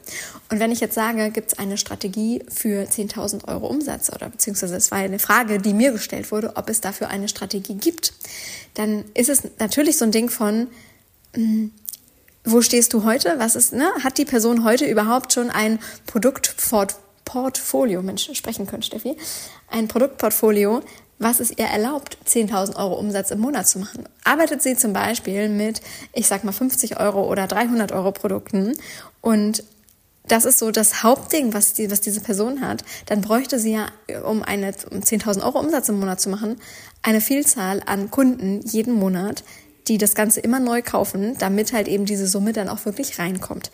Und 0.51 0.59
wenn 0.59 0.73
ich 0.73 0.81
jetzt 0.81 0.97
sage, 0.97 1.31
gibt 1.31 1.53
es 1.53 1.59
eine 1.59 1.79
Strategie 1.79 2.43
für 2.49 2.83
10.000 2.83 3.47
Euro 3.47 3.69
Umsatz 3.69 4.11
oder 4.13 4.29
beziehungsweise 4.29 4.75
es 4.75 4.91
war 4.91 4.99
eine 4.99 5.21
Frage, 5.21 5.59
die 5.59 5.73
mir 5.73 5.93
gestellt 5.93 6.33
wurde, 6.33 6.57
ob 6.57 6.69
es 6.69 6.81
dafür 6.81 7.09
eine 7.09 7.29
Strategie 7.29 7.75
gibt, 7.75 8.15
dann 8.75 9.05
ist 9.15 9.29
es 9.29 9.43
natürlich 9.61 9.97
so 9.97 10.05
ein 10.05 10.11
Ding 10.11 10.29
von, 10.29 10.67
mh, 11.37 11.37
hm, 11.37 11.71
wo 12.45 12.61
stehst 12.61 12.93
du 12.93 13.05
heute? 13.05 13.35
Was 13.39 13.55
ist, 13.57 13.73
ne? 13.73 13.91
Hat 14.03 14.19
die 14.19 14.25
Person 14.25 14.65
heute 14.65 14.87
überhaupt 14.87 15.33
schon 15.33 15.51
ein 15.51 15.79
Produktportfolio, 16.07 18.03
Mensch, 18.03 18.29
sprechen 18.35 18.67
können, 18.67 18.83
Steffi, 18.83 19.17
ein 19.69 19.89
Produktportfolio, 19.89 20.83
was 21.19 21.41
es 21.41 21.51
ihr 21.51 21.67
erlaubt, 21.67 22.19
10.000 22.27 22.77
Euro 22.77 22.95
Umsatz 22.95 23.31
im 23.31 23.39
Monat 23.39 23.69
zu 23.69 23.79
machen. 23.79 24.09
Arbeitet 24.25 24.61
sie 24.61 24.77
zum 24.77 24.93
Beispiel 24.93 25.49
mit, 25.49 25.81
ich 26.13 26.27
sag 26.27 26.43
mal, 26.43 26.53
50 26.53 26.99
Euro 26.99 27.31
oder 27.31 27.47
300 27.47 27.93
Euro 27.93 28.11
Produkten 28.13 28.77
und 29.21 29.63
das 30.29 30.45
ist 30.45 30.59
so 30.61 30.71
das 30.71 31.03
Hauptding, 31.03 31.53
was, 31.53 31.75
die, 31.75 31.91
was 31.91 32.01
diese 32.01 32.21
Person 32.21 32.61
hat, 32.61 32.85
dann 33.07 33.23
bräuchte 33.23 33.59
sie 33.59 33.73
ja, 33.73 33.87
um 34.25 34.39
um 34.39 34.45
10.000 34.45 35.45
Euro 35.45 35.59
Umsatz 35.59 35.89
im 35.89 35.99
Monat 35.99 36.21
zu 36.21 36.29
machen, 36.29 36.61
eine 37.03 37.21
Vielzahl 37.21 37.83
an 37.87 38.11
Kunden 38.11 38.61
jeden 38.63 38.95
Monat, 38.95 39.43
die 39.89 39.99
das 39.99 40.15
Ganze 40.15 40.41
immer 40.41 40.61
neu 40.61 40.83
kaufen, 40.83 41.37
damit 41.39 41.73
halt 41.73 41.89
eben 41.89 42.05
diese 42.05 42.27
Summe 42.27 42.53
dann 42.53 42.69
auch 42.69 42.85
wirklich 42.85 43.19
reinkommt. 43.19 43.71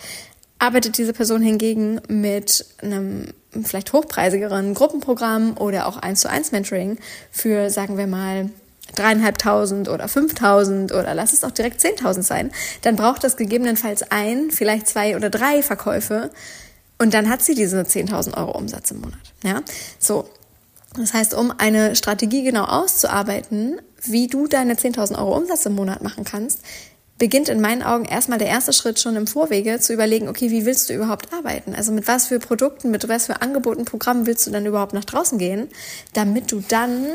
Arbeitet 0.59 0.99
diese 0.99 1.13
Person 1.13 1.43
hingegen 1.43 2.01
mit 2.09 2.65
einem 2.83 3.33
vielleicht 3.63 3.93
hochpreisigeren 3.93 4.75
Gruppenprogramm 4.75 5.57
oder 5.57 5.87
auch 5.87 5.97
eins 5.97 6.21
zu 6.21 6.31
eins 6.31 6.53
Mentoring 6.53 6.99
für, 7.31 7.71
sagen 7.71 7.97
wir 7.97 8.07
mal, 8.07 8.51
dreieinhalbtausend 8.95 9.89
oder 9.89 10.09
fünftausend 10.09 10.93
oder 10.93 11.15
lass 11.15 11.33
es 11.33 11.45
auch 11.45 11.51
direkt 11.51 11.81
zehntausend 11.81 12.25
sein, 12.25 12.51
dann 12.83 12.97
braucht 12.97 13.23
das 13.23 13.37
gegebenenfalls 13.37 14.11
ein, 14.11 14.51
vielleicht 14.51 14.89
zwei 14.89 15.15
oder 15.17 15.31
drei 15.31 15.63
Verkäufe 15.63 16.31
und 16.99 17.15
dann 17.15 17.29
hat 17.29 17.43
sie 17.43 17.55
diese 17.55 17.85
zehntausend 17.85 18.37
Euro 18.37 18.57
Umsatz 18.57 18.91
im 18.91 19.01
Monat. 19.01 19.19
Ja, 19.45 19.63
so. 19.99 20.29
Das 20.97 21.13
heißt, 21.13 21.35
um 21.35 21.53
eine 21.57 21.95
Strategie 21.95 22.43
genau 22.43 22.65
auszuarbeiten, 22.65 23.79
wie 24.03 24.27
du 24.27 24.47
deine 24.47 24.75
10.000 24.75 25.19
Euro 25.19 25.37
Umsatz 25.37 25.67
im 25.67 25.75
Monat 25.75 26.03
machen 26.03 26.25
kannst, 26.25 26.61
beginnt 27.19 27.49
in 27.49 27.61
meinen 27.61 27.83
Augen 27.83 28.05
erstmal 28.05 28.39
der 28.39 28.49
erste 28.49 28.73
Schritt 28.73 29.01
schon 29.01 29.17
im 29.17 29.27
Vorwege 29.27 29.81
zu 29.81 29.93
überlegen, 29.93 30.29
okay, 30.29 30.51
wie 30.51 30.65
willst 30.65 30.89
du 30.89 30.95
überhaupt 30.95 31.33
arbeiten? 31.33 31.75
Also 31.75 31.93
mit 31.93 32.07
was 32.07 32.27
für 32.27 32.39
Produkten, 32.39 32.91
mit 32.91 33.09
was 33.09 33.27
für 33.27 33.43
Angeboten, 33.43 33.85
Programmen 33.85 34.27
willst 34.27 34.47
du 34.47 34.51
dann 34.51 34.67
überhaupt 34.67 34.95
nach 34.95 35.05
draußen 35.05 35.39
gehen, 35.39 35.69
damit 36.13 36.53
du 36.53 36.63
dann 36.69 37.07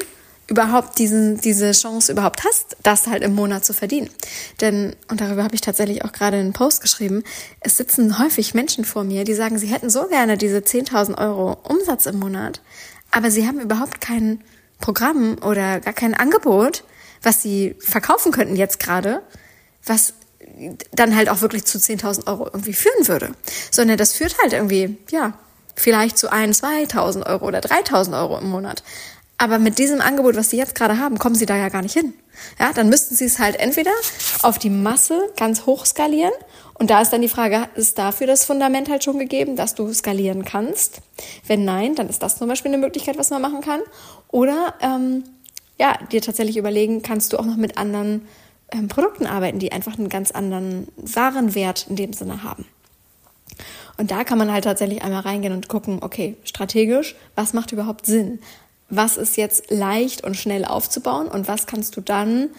überhaupt 0.47 0.99
diesen, 0.99 1.39
diese 1.39 1.71
Chance 1.71 2.11
überhaupt 2.11 2.43
hast, 2.43 2.75
das 2.83 3.07
halt 3.07 3.23
im 3.23 3.33
Monat 3.33 3.63
zu 3.63 3.73
verdienen. 3.73 4.09
Denn, 4.59 4.93
und 5.09 5.21
darüber 5.21 5.43
habe 5.43 5.55
ich 5.55 5.61
tatsächlich 5.61 6.03
auch 6.03 6.11
gerade 6.11 6.37
einen 6.37 6.51
Post 6.51 6.81
geschrieben, 6.81 7.23
es 7.61 7.77
sitzen 7.77 8.19
häufig 8.19 8.53
Menschen 8.53 8.83
vor 8.83 9.05
mir, 9.05 9.23
die 9.23 9.35
sagen, 9.35 9.57
sie 9.57 9.67
hätten 9.67 9.89
so 9.89 10.07
gerne 10.07 10.37
diese 10.37 10.57
10.000 10.57 11.17
Euro 11.17 11.57
Umsatz 11.63 12.07
im 12.07 12.19
Monat, 12.19 12.61
aber 13.09 13.31
sie 13.31 13.47
haben 13.47 13.61
überhaupt 13.61 14.01
kein 14.01 14.43
Programm 14.79 15.37
oder 15.43 15.79
gar 15.79 15.93
kein 15.93 16.13
Angebot, 16.13 16.83
was 17.21 17.41
sie 17.41 17.75
verkaufen 17.79 18.31
könnten 18.31 18.55
jetzt 18.55 18.79
gerade, 18.79 19.21
was 19.85 20.13
dann 20.91 21.15
halt 21.15 21.29
auch 21.29 21.41
wirklich 21.41 21.65
zu 21.65 21.77
10.000 21.77 22.27
Euro 22.27 22.45
irgendwie 22.45 22.73
führen 22.73 23.07
würde. 23.07 23.31
Sondern 23.71 23.97
das 23.97 24.13
führt 24.13 24.37
halt 24.41 24.53
irgendwie, 24.53 24.97
ja, 25.09 25.33
vielleicht 25.75 26.17
zu 26.17 26.31
1.000, 26.31 26.91
2.000 26.91 27.25
Euro 27.25 27.47
oder 27.47 27.59
3.000 27.59 28.19
Euro 28.19 28.37
im 28.37 28.49
Monat. 28.49 28.83
Aber 29.37 29.59
mit 29.59 29.77
diesem 29.77 29.99
Angebot, 29.99 30.35
was 30.35 30.51
sie 30.51 30.57
jetzt 30.57 30.75
gerade 30.75 30.99
haben, 30.99 31.17
kommen 31.17 31.35
sie 31.35 31.45
da 31.45 31.57
ja 31.57 31.69
gar 31.69 31.81
nicht 31.81 31.93
hin. 31.93 32.13
Ja, 32.59 32.71
dann 32.71 32.89
müssten 32.89 33.15
sie 33.15 33.25
es 33.25 33.39
halt 33.39 33.55
entweder 33.57 33.91
auf 34.41 34.57
die 34.57 34.69
Masse 34.69 35.29
ganz 35.37 35.65
hoch 35.65 35.85
skalieren. 35.85 36.31
Und 36.75 36.89
da 36.89 37.01
ist 37.01 37.11
dann 37.11 37.21
die 37.21 37.29
Frage, 37.29 37.67
ist 37.75 37.97
dafür 37.97 38.27
das 38.27 38.45
Fundament 38.45 38.89
halt 38.89 39.03
schon 39.03 39.19
gegeben, 39.19 39.55
dass 39.55 39.75
du 39.75 39.91
skalieren 39.93 40.45
kannst? 40.45 41.01
Wenn 41.45 41.65
nein, 41.65 41.95
dann 41.95 42.09
ist 42.09 42.23
das 42.23 42.37
zum 42.37 42.47
Beispiel 42.47 42.71
eine 42.71 42.79
Möglichkeit, 42.79 43.17
was 43.17 43.31
man 43.31 43.41
machen 43.41 43.61
kann. 43.61 43.81
Oder 44.33 44.73
ähm, 44.81 45.23
ja, 45.79 45.95
dir 46.11 46.19
tatsächlich 46.19 46.57
überlegen, 46.57 47.03
kannst 47.03 47.31
du 47.31 47.37
auch 47.37 47.45
noch 47.45 47.55
mit 47.55 47.77
anderen 47.77 48.27
ähm, 48.71 48.87
Produkten 48.87 49.27
arbeiten, 49.27 49.59
die 49.59 49.71
einfach 49.71 49.99
einen 49.99 50.09
ganz 50.09 50.31
anderen 50.31 50.87
Warenwert 50.97 51.85
in 51.87 51.97
dem 51.97 52.13
Sinne 52.13 52.41
haben. 52.41 52.65
Und 53.99 54.09
da 54.09 54.23
kann 54.23 54.39
man 54.39 54.51
halt 54.51 54.63
tatsächlich 54.63 55.03
einmal 55.03 55.21
reingehen 55.21 55.53
und 55.53 55.69
gucken, 55.69 55.99
okay, 56.01 56.35
strategisch, 56.45 57.15
was 57.35 57.53
macht 57.53 57.73
überhaupt 57.73 58.07
Sinn? 58.07 58.39
Was 58.89 59.17
ist 59.17 59.37
jetzt 59.37 59.69
leicht 59.69 60.23
und 60.23 60.35
schnell 60.35 60.65
aufzubauen 60.65 61.27
und 61.27 61.47
was 61.47 61.67
kannst 61.67 61.95
du 61.95 62.01
dann 62.01 62.49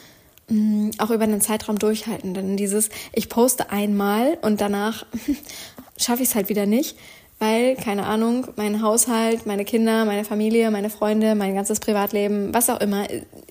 mh, 0.49 0.55
mm, 0.57 0.91
auch 0.99 1.11
über 1.11 1.25
einen 1.25 1.41
Zeitraum 1.41 1.81
durchhalten? 1.81 2.35
Denn 2.35 2.57
dieses, 2.57 2.89
ich 3.13 3.29
poste 3.29 3.71
einmal 3.71 4.39
und 4.43 4.61
danach 4.61 5.07
schaffe 5.97 6.23
ich 6.23 6.29
es 6.29 6.35
halt 6.37 6.49
wieder 6.49 6.67
nicht, 6.67 6.97
weil, 7.39 7.77
keine 7.77 8.07
Ahnung, 8.07 8.47
mein 8.57 8.83
Haushalt, 8.83 9.47
meine 9.47 9.65
Kinder, 9.65 10.05
meine 10.05 10.25
Familie, 10.25 10.71
meine 10.71 10.91
Freunde, 10.91 11.35
mein 11.35 11.55
ganzes 11.55 11.81
Privatleben, 11.81 12.55
was 12.55 12.71
auch 12.71 12.81
immer, 12.81 13.07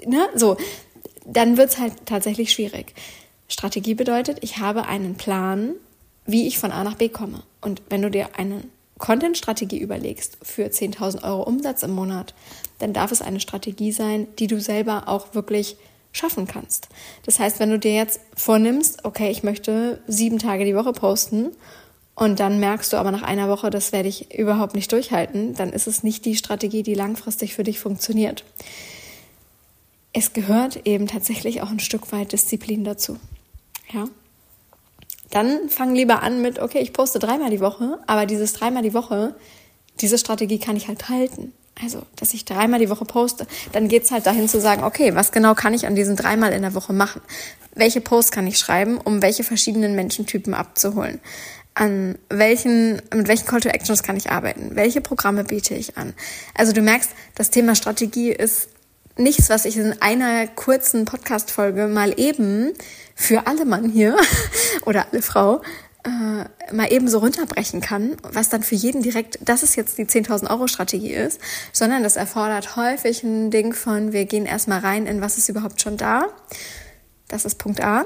ne, 0.06 0.30
so, 0.36 0.58
dann 1.26 1.58
wird's 1.58 1.80
halt 1.80 1.94
tatsächlich 2.06 2.52
schwierig. 2.52 2.94
Strategie 3.48 3.94
bedeutet, 3.94 4.40
ich 4.42 4.58
habe 4.58 4.86
einen 4.86 5.16
Plan, 5.16 5.76
wie 6.26 6.48
ich 6.48 6.58
von 6.58 6.72
A 6.72 6.84
nach 6.84 6.96
B 6.96 7.10
komme. 7.10 7.44
Und 7.62 7.82
wenn 7.90 8.02
du 8.02 8.10
dir 8.10 8.30
eine 8.38 8.64
Content-Strategie 8.98 9.80
überlegst 9.80 10.38
für 10.42 10.66
10.000 10.66 11.24
Euro 11.24 11.44
Umsatz 11.44 11.84
im 11.84 11.92
Monat, 11.92 12.34
dann 12.80 12.94
darf 12.94 13.12
es 13.12 13.22
eine 13.22 13.40
Strategie 13.40 13.92
sein, 13.92 14.28
die 14.40 14.48
du 14.48 14.60
selber 14.60 15.08
auch 15.08 15.36
wirklich 15.36 15.78
schaffen 16.12 16.48
kannst. 16.48 16.90
Das 17.26 17.40
heißt, 17.40 17.60
wenn 17.60 17.72
du 17.72 17.80
dir 17.80 17.94
jetzt 17.94 18.22
vornimmst, 18.36 19.04
okay, 19.04 19.32
ich 19.32 19.44
möchte 19.44 20.02
sieben 20.08 20.40
Tage 20.40 20.64
die 20.64 20.76
Woche 20.76 20.94
posten 20.94 21.52
und 22.16 22.40
dann 22.40 22.60
merkst 22.60 22.94
du 22.94 22.98
aber 22.98 23.12
nach 23.12 23.24
einer 23.24 23.50
Woche, 23.50 23.70
das 23.70 23.92
werde 23.92 24.10
ich 24.10 24.34
überhaupt 24.38 24.76
nicht 24.76 24.92
durchhalten, 24.92 25.56
dann 25.56 25.74
ist 25.74 25.88
es 25.88 26.04
nicht 26.04 26.26
die 26.26 26.36
Strategie, 26.36 26.84
die 26.84 26.94
langfristig 26.94 27.56
für 27.56 27.64
dich 27.64 27.80
funktioniert 27.80 28.44
es 30.14 30.34
gehört 30.34 30.86
eben 30.86 31.08
tatsächlich 31.08 31.62
auch 31.62 31.72
ein 31.72 31.80
Stück 31.80 32.12
weit 32.12 32.32
Disziplin 32.32 32.84
dazu. 32.84 33.18
Ja. 33.92 34.06
Dann 35.32 35.70
fang 35.70 35.96
lieber 35.96 36.22
an 36.22 36.44
mit, 36.44 36.60
okay, 36.60 36.80
ich 36.80 36.94
poste 36.94 37.18
dreimal 37.18 37.50
die 37.50 37.60
Woche, 37.60 38.00
aber 38.06 38.28
dieses 38.28 38.54
dreimal 38.54 38.84
die 38.84 38.94
Woche, 38.94 39.36
diese 40.00 40.20
Strategie 40.20 40.60
kann 40.60 40.78
ich 40.78 40.88
halt 40.88 41.10
halten. 41.10 41.52
Also, 41.84 42.04
dass 42.16 42.36
ich 42.36 42.46
dreimal 42.46 42.80
die 42.80 42.90
Woche 42.92 43.06
poste. 43.06 43.48
Dann 43.72 43.88
geht's 43.88 44.12
halt 44.12 44.28
dahin 44.28 44.48
zu 44.48 44.62
sagen, 44.62 44.84
okay, 44.84 45.16
was 45.16 45.32
genau 45.32 45.56
kann 45.56 45.74
ich 45.74 45.88
an 45.88 45.96
diesen 45.96 46.16
dreimal 46.16 46.54
in 46.54 46.62
der 46.62 46.76
Woche 46.76 46.94
machen? 46.94 47.22
Welche 47.74 48.00
Posts 48.00 48.32
kann 48.32 48.46
ich 48.46 48.60
schreiben, 48.60 49.00
um 49.00 49.24
welche 49.24 49.44
verschiedenen 49.44 49.96
Menschentypen 49.96 50.54
abzuholen? 50.54 51.20
An 51.76 52.20
welchen, 52.30 53.02
mit 53.14 53.28
welchen 53.28 53.48
Call 53.48 53.62
to 53.62 53.70
Actions 53.70 54.04
kann 54.04 54.16
ich 54.16 54.30
arbeiten? 54.30 54.76
Welche 54.76 55.02
Programme 55.02 55.44
biete 55.44 55.74
ich 55.74 55.98
an? 55.98 56.14
Also 56.56 56.72
du 56.72 56.82
merkst, 56.82 57.10
das 57.36 57.50
Thema 57.50 57.76
Strategie 57.76 58.32
ist 58.32 58.70
nichts, 59.18 59.50
was 59.50 59.66
ich 59.66 59.78
in 59.78 60.00
einer 60.02 60.48
kurzen 60.48 61.06
Podcast-Folge 61.06 61.88
mal 61.88 62.14
eben 62.20 62.74
für 63.16 63.48
alle 63.48 63.66
Mann 63.66 63.90
hier 63.90 64.18
oder 64.86 65.08
alle 65.12 65.22
Frau 65.22 65.62
äh, 66.04 66.74
mal 66.74 66.92
eben 66.92 67.08
so 67.08 67.20
runterbrechen 67.20 67.82
kann, 67.82 68.18
was 68.24 68.50
dann 68.50 68.64
für 68.64 68.76
jeden 68.76 69.02
direkt, 69.02 69.40
das 69.42 69.64
ist 69.64 69.76
jetzt 69.76 69.98
die 69.98 70.06
10.000 70.06 70.50
Euro 70.50 70.68
Strategie 70.68 71.14
ist, 71.14 71.40
sondern 71.72 72.04
das 72.04 72.18
erfordert 72.18 72.76
häufig 72.76 73.24
ein 73.24 73.52
Ding 73.52 73.74
von, 73.74 74.12
wir 74.12 74.26
gehen 74.26 74.46
erstmal 74.46 74.80
rein 74.80 75.06
in, 75.06 75.22
was 75.22 75.38
ist 75.38 75.50
überhaupt 75.50 75.82
schon 75.82 75.98
da. 75.98 76.28
Das 77.30 77.46
ist 77.46 77.56
Punkt 77.56 77.84
A. 77.84 78.06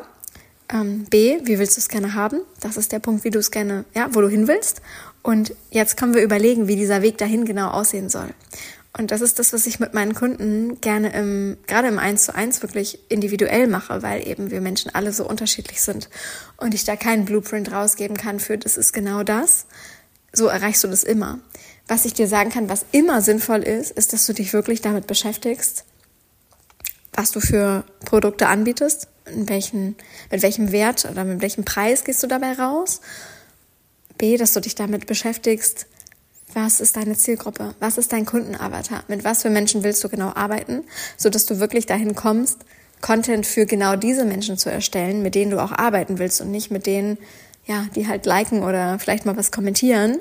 Ähm, 0.70 1.06
B, 1.06 1.40
wie 1.44 1.60
willst 1.60 1.78
du 1.78 1.80
es 1.80 1.88
gerne 1.88 2.14
haben? 2.14 2.42
Das 2.60 2.78
ist 2.78 2.92
der 2.92 3.00
Punkt, 3.00 3.24
wie 3.24 3.30
du 3.30 3.40
es 3.40 3.52
gerne, 3.52 3.86
ja, 3.96 4.10
wo 4.14 4.22
du 4.22 4.28
hin 4.28 4.48
willst. 4.48 4.82
Und 5.24 5.54
jetzt 5.72 5.98
können 5.98 6.14
wir 6.14 6.24
überlegen, 6.24 6.68
wie 6.68 6.76
dieser 6.76 7.02
Weg 7.02 7.18
dahin 7.18 7.46
genau 7.46 7.70
aussehen 7.70 8.10
soll. 8.10 8.30
Und 8.98 9.12
das 9.12 9.22
ist 9.22 9.38
das, 9.38 9.54
was 9.54 9.68
ich 9.68 9.80
mit 9.80 9.94
meinen 9.94 10.16
Kunden 10.16 10.82
gerne 10.82 11.14
im, 11.14 11.58
gerade 11.68 11.88
im 11.88 12.00
Eins 12.00 12.26
zu 12.26 12.34
eins 12.34 12.64
wirklich 12.64 13.00
individuell 13.10 13.68
mache, 13.68 14.02
weil 14.02 14.28
eben 14.28 14.50
wir 14.50 14.60
Menschen 14.60 14.94
alle 14.94 15.14
so 15.14 15.28
unterschiedlich 15.28 15.82
sind 15.82 16.10
und 16.58 16.74
ich 16.74 16.84
da 16.84 16.96
keinen 16.96 17.26
Blueprint 17.26 17.72
rausgeben 17.72 18.18
kann 18.18 18.40
für, 18.40 18.58
das 18.58 18.76
ist 18.76 18.94
genau 18.94 19.24
das. 19.24 19.68
So 20.34 20.48
erreichst 20.48 20.84
du 20.84 20.88
das 20.88 21.04
immer. 21.04 21.40
Was 21.88 22.06
ich 22.06 22.14
dir 22.14 22.28
sagen 22.28 22.50
kann, 22.50 22.70
was 22.70 22.86
immer 22.92 23.22
sinnvoll 23.22 23.62
ist, 23.62 23.92
ist, 23.92 24.14
dass 24.14 24.26
du 24.26 24.34
dich 24.34 24.52
wirklich 24.52 24.82
damit 24.82 25.06
beschäftigst, 25.06 25.86
was 27.14 27.32
du 27.32 27.40
für 27.40 27.86
Produkte 28.04 28.48
anbietest, 28.48 29.08
in 29.30 29.50
welchen, 29.50 29.96
mit 30.32 30.42
welchem 30.42 30.72
Wert 30.72 31.06
oder 31.10 31.24
mit 31.24 31.42
welchem 31.42 31.66
Preis 31.66 32.04
gehst 32.04 32.24
du 32.24 32.28
dabei 32.28 32.54
raus. 32.54 33.02
B, 34.18 34.38
dass 34.38 34.54
du 34.54 34.60
dich 34.60 34.76
damit 34.76 35.08
beschäftigst, 35.08 35.88
was 36.54 36.80
ist 36.80 36.96
deine 36.96 37.16
Zielgruppe? 37.16 37.76
Was 37.80 37.98
ist 37.98 38.14
dein 38.14 38.26
Kundenavatar? 38.26 39.04
Mit 39.08 39.24
was 39.24 39.42
für 39.42 39.50
Menschen 39.50 39.84
willst 39.84 40.04
du 40.04 40.10
genau 40.10 40.32
arbeiten, 40.34 40.84
so 41.18 41.30
dass 41.30 41.46
du 41.46 41.60
wirklich 41.60 41.86
dahin 41.86 42.16
kommst, 42.16 42.60
Content 43.02 43.46
für 43.46 43.66
genau 43.66 43.96
diese 43.96 44.26
Menschen 44.26 44.58
zu 44.58 44.72
erstellen, 44.72 45.22
mit 45.22 45.36
denen 45.36 45.52
du 45.52 45.62
auch 45.62 45.72
arbeiten 45.72 46.18
willst 46.18 46.42
und 46.42 46.50
nicht 46.50 46.72
mit 46.72 46.88
denen, 46.88 47.18
ja, 47.66 47.86
die 47.96 48.08
halt 48.08 48.26
liken 48.26 48.64
oder 48.64 48.98
vielleicht 48.98 49.26
mal 49.26 49.38
was 49.38 49.52
kommentieren 49.52 50.20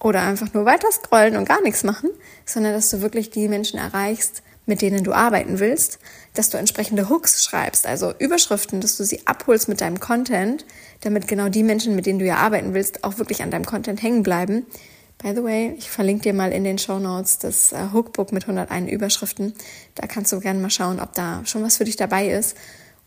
oder 0.00 0.22
einfach 0.22 0.52
nur 0.52 0.64
weiter 0.64 0.90
scrollen 0.92 1.36
und 1.36 1.48
gar 1.48 1.62
nichts 1.62 1.84
machen, 1.84 2.10
sondern 2.44 2.72
dass 2.72 2.90
du 2.90 3.00
wirklich 3.00 3.30
die 3.30 3.48
Menschen 3.48 3.78
erreichst, 3.78 4.42
mit 4.68 4.82
denen 4.82 5.02
du 5.02 5.12
arbeiten 5.12 5.58
willst, 5.58 5.98
dass 6.34 6.50
du 6.50 6.58
entsprechende 6.58 7.08
Hooks 7.08 7.44
schreibst, 7.44 7.86
also 7.86 8.12
Überschriften, 8.18 8.80
dass 8.80 8.96
du 8.96 9.04
sie 9.04 9.26
abholst 9.26 9.68
mit 9.68 9.80
deinem 9.80 9.98
Content, 9.98 10.64
damit 11.00 11.26
genau 11.26 11.48
die 11.48 11.62
Menschen, 11.62 11.96
mit 11.96 12.06
denen 12.06 12.18
du 12.18 12.24
ja 12.24 12.36
arbeiten 12.36 12.74
willst, 12.74 13.02
auch 13.04 13.18
wirklich 13.18 13.42
an 13.42 13.50
deinem 13.50 13.64
Content 13.64 14.02
hängen 14.02 14.22
bleiben 14.22 14.66
By 15.20 15.34
the 15.34 15.42
way, 15.42 15.74
ich 15.76 15.90
verlinke 15.90 16.22
dir 16.22 16.32
mal 16.32 16.52
in 16.52 16.62
den 16.62 16.78
Show 16.78 17.00
Notes 17.00 17.38
das 17.38 17.72
äh, 17.72 17.88
Hookbook 17.92 18.30
mit 18.30 18.44
101 18.44 18.88
Überschriften. 18.90 19.52
Da 19.96 20.06
kannst 20.06 20.32
du 20.32 20.38
gerne 20.38 20.60
mal 20.60 20.70
schauen, 20.70 21.00
ob 21.00 21.12
da 21.12 21.42
schon 21.44 21.64
was 21.64 21.76
für 21.76 21.84
dich 21.84 21.96
dabei 21.96 22.28
ist. 22.28 22.56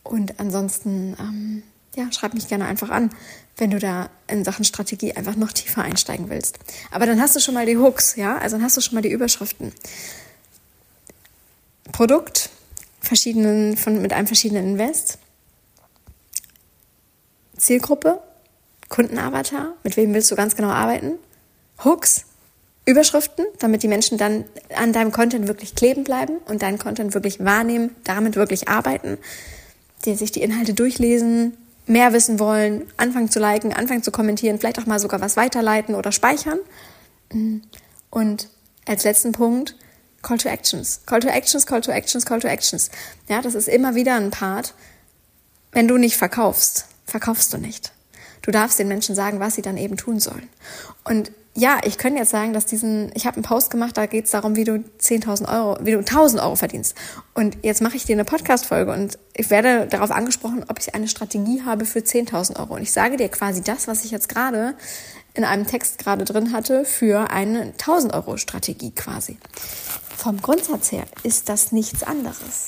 Und 0.03 0.37
ansonsten, 0.37 1.15
ähm, 1.17 1.63
ja, 1.95 2.11
schreib 2.11 2.33
mich 2.33 2.49
gerne 2.49 2.65
einfach 2.65 2.89
an, 2.89 3.11
wenn 3.55 3.71
du 3.71 3.79
da 3.79 4.09
in 4.27 4.43
Sachen 4.43 4.65
Strategie 4.65 5.13
einfach 5.13 5.37
noch 5.37 5.53
tiefer 5.53 5.83
einsteigen 5.83 6.29
willst. 6.29 6.59
Aber 6.91 7.05
dann 7.05 7.21
hast 7.21 7.37
du 7.37 7.39
schon 7.39 7.53
mal 7.53 7.65
die 7.65 7.77
Hooks, 7.77 8.17
ja, 8.17 8.37
also 8.37 8.57
dann 8.57 8.65
hast 8.65 8.75
du 8.75 8.81
schon 8.81 8.95
mal 8.95 9.01
die 9.01 9.11
Überschriften. 9.11 9.71
Produkt, 11.91 12.49
verschiedenen, 12.99 13.77
von, 13.77 14.01
mit 14.01 14.13
einem 14.13 14.27
verschiedenen 14.27 14.65
Invest. 14.65 15.17
Zielgruppe, 17.57 18.21
Kundenavatar, 18.89 19.73
mit 19.83 19.97
wem 19.97 20.13
willst 20.13 20.31
du 20.31 20.35
ganz 20.35 20.55
genau 20.55 20.69
arbeiten? 20.69 21.13
Hooks, 21.83 22.25
Überschriften, 22.85 23.45
damit 23.59 23.83
die 23.83 23.87
Menschen 23.87 24.17
dann 24.17 24.45
an 24.75 24.91
deinem 24.91 25.11
Content 25.11 25.47
wirklich 25.47 25.75
kleben 25.75 26.03
bleiben 26.03 26.37
und 26.47 26.61
deinen 26.61 26.79
Content 26.79 27.13
wirklich 27.13 27.43
wahrnehmen, 27.43 27.95
damit 28.03 28.35
wirklich 28.35 28.67
arbeiten, 28.67 29.17
die 30.05 30.15
sich 30.15 30.31
die 30.31 30.41
Inhalte 30.41 30.73
durchlesen, 30.73 31.57
mehr 31.85 32.13
wissen 32.13 32.39
wollen, 32.39 32.87
anfangen 32.97 33.29
zu 33.29 33.39
liken, 33.39 33.73
anfangen 33.73 34.03
zu 34.03 34.11
kommentieren, 34.11 34.57
vielleicht 34.57 34.79
auch 34.79 34.85
mal 34.85 34.99
sogar 34.99 35.21
was 35.21 35.37
weiterleiten 35.37 35.95
oder 35.95 36.11
speichern. 36.11 36.59
Und 38.09 38.49
als 38.87 39.03
letzten 39.03 39.31
Punkt, 39.31 39.75
Call 40.21 40.37
to 40.37 40.49
Actions. 40.49 41.01
Call 41.05 41.19
to 41.19 41.29
Actions, 41.29 41.65
Call 41.65 41.81
to 41.81 41.91
Actions, 41.91 42.25
Call 42.25 42.39
to 42.39 42.47
Actions. 42.47 42.91
Ja, 43.27 43.41
das 43.41 43.55
ist 43.55 43.67
immer 43.67 43.95
wieder 43.95 44.15
ein 44.15 44.31
Part. 44.31 44.73
Wenn 45.71 45.87
du 45.87 45.97
nicht 45.97 46.17
verkaufst, 46.17 46.85
verkaufst 47.05 47.53
du 47.53 47.57
nicht. 47.57 47.91
Du 48.41 48.51
darfst 48.51 48.79
den 48.79 48.87
Menschen 48.87 49.15
sagen, 49.15 49.39
was 49.39 49.55
sie 49.55 49.61
dann 49.61 49.77
eben 49.77 49.97
tun 49.97 50.19
sollen. 50.19 50.49
Und 51.03 51.31
ja, 51.53 51.79
ich 51.83 51.97
könnte 51.97 52.19
jetzt 52.19 52.31
sagen, 52.31 52.53
dass 52.53 52.65
diesen, 52.65 53.11
ich 53.13 53.25
habe 53.25 53.35
einen 53.35 53.43
Post 53.43 53.71
gemacht, 53.71 53.97
da 53.97 54.05
geht 54.05 54.25
es 54.25 54.31
darum, 54.31 54.55
wie 54.55 54.63
du 54.63 54.83
10.000 54.99 55.53
Euro, 55.53 55.77
wie 55.81 55.91
du 55.91 55.99
1.000 55.99 56.41
Euro 56.41 56.55
verdienst. 56.55 56.95
Und 57.33 57.57
jetzt 57.61 57.81
mache 57.81 57.97
ich 57.97 58.05
dir 58.05 58.13
eine 58.13 58.23
Podcast-Folge 58.23 58.91
und 58.91 59.19
ich 59.33 59.49
werde 59.49 59.85
darauf 59.87 60.11
angesprochen, 60.11 60.63
ob 60.69 60.79
ich 60.79 60.95
eine 60.95 61.09
Strategie 61.09 61.61
habe 61.65 61.85
für 61.85 61.99
10.000 61.99 62.57
Euro. 62.57 62.75
Und 62.75 62.83
ich 62.83 62.93
sage 62.93 63.17
dir 63.17 63.27
quasi 63.27 63.61
das, 63.61 63.87
was 63.87 64.05
ich 64.05 64.11
jetzt 64.11 64.29
gerade 64.29 64.75
in 65.33 65.43
einem 65.43 65.67
Text 65.67 65.97
gerade 65.97 66.23
drin 66.23 66.53
hatte, 66.53 66.85
für 66.85 67.29
eine 67.31 67.73
1.000 67.73 68.13
Euro 68.13 68.37
Strategie 68.37 68.91
quasi. 68.91 69.37
Vom 70.21 70.39
Grundsatz 70.39 70.91
her 70.91 71.05
ist 71.23 71.49
das 71.49 71.71
nichts 71.71 72.03
anderes. 72.03 72.67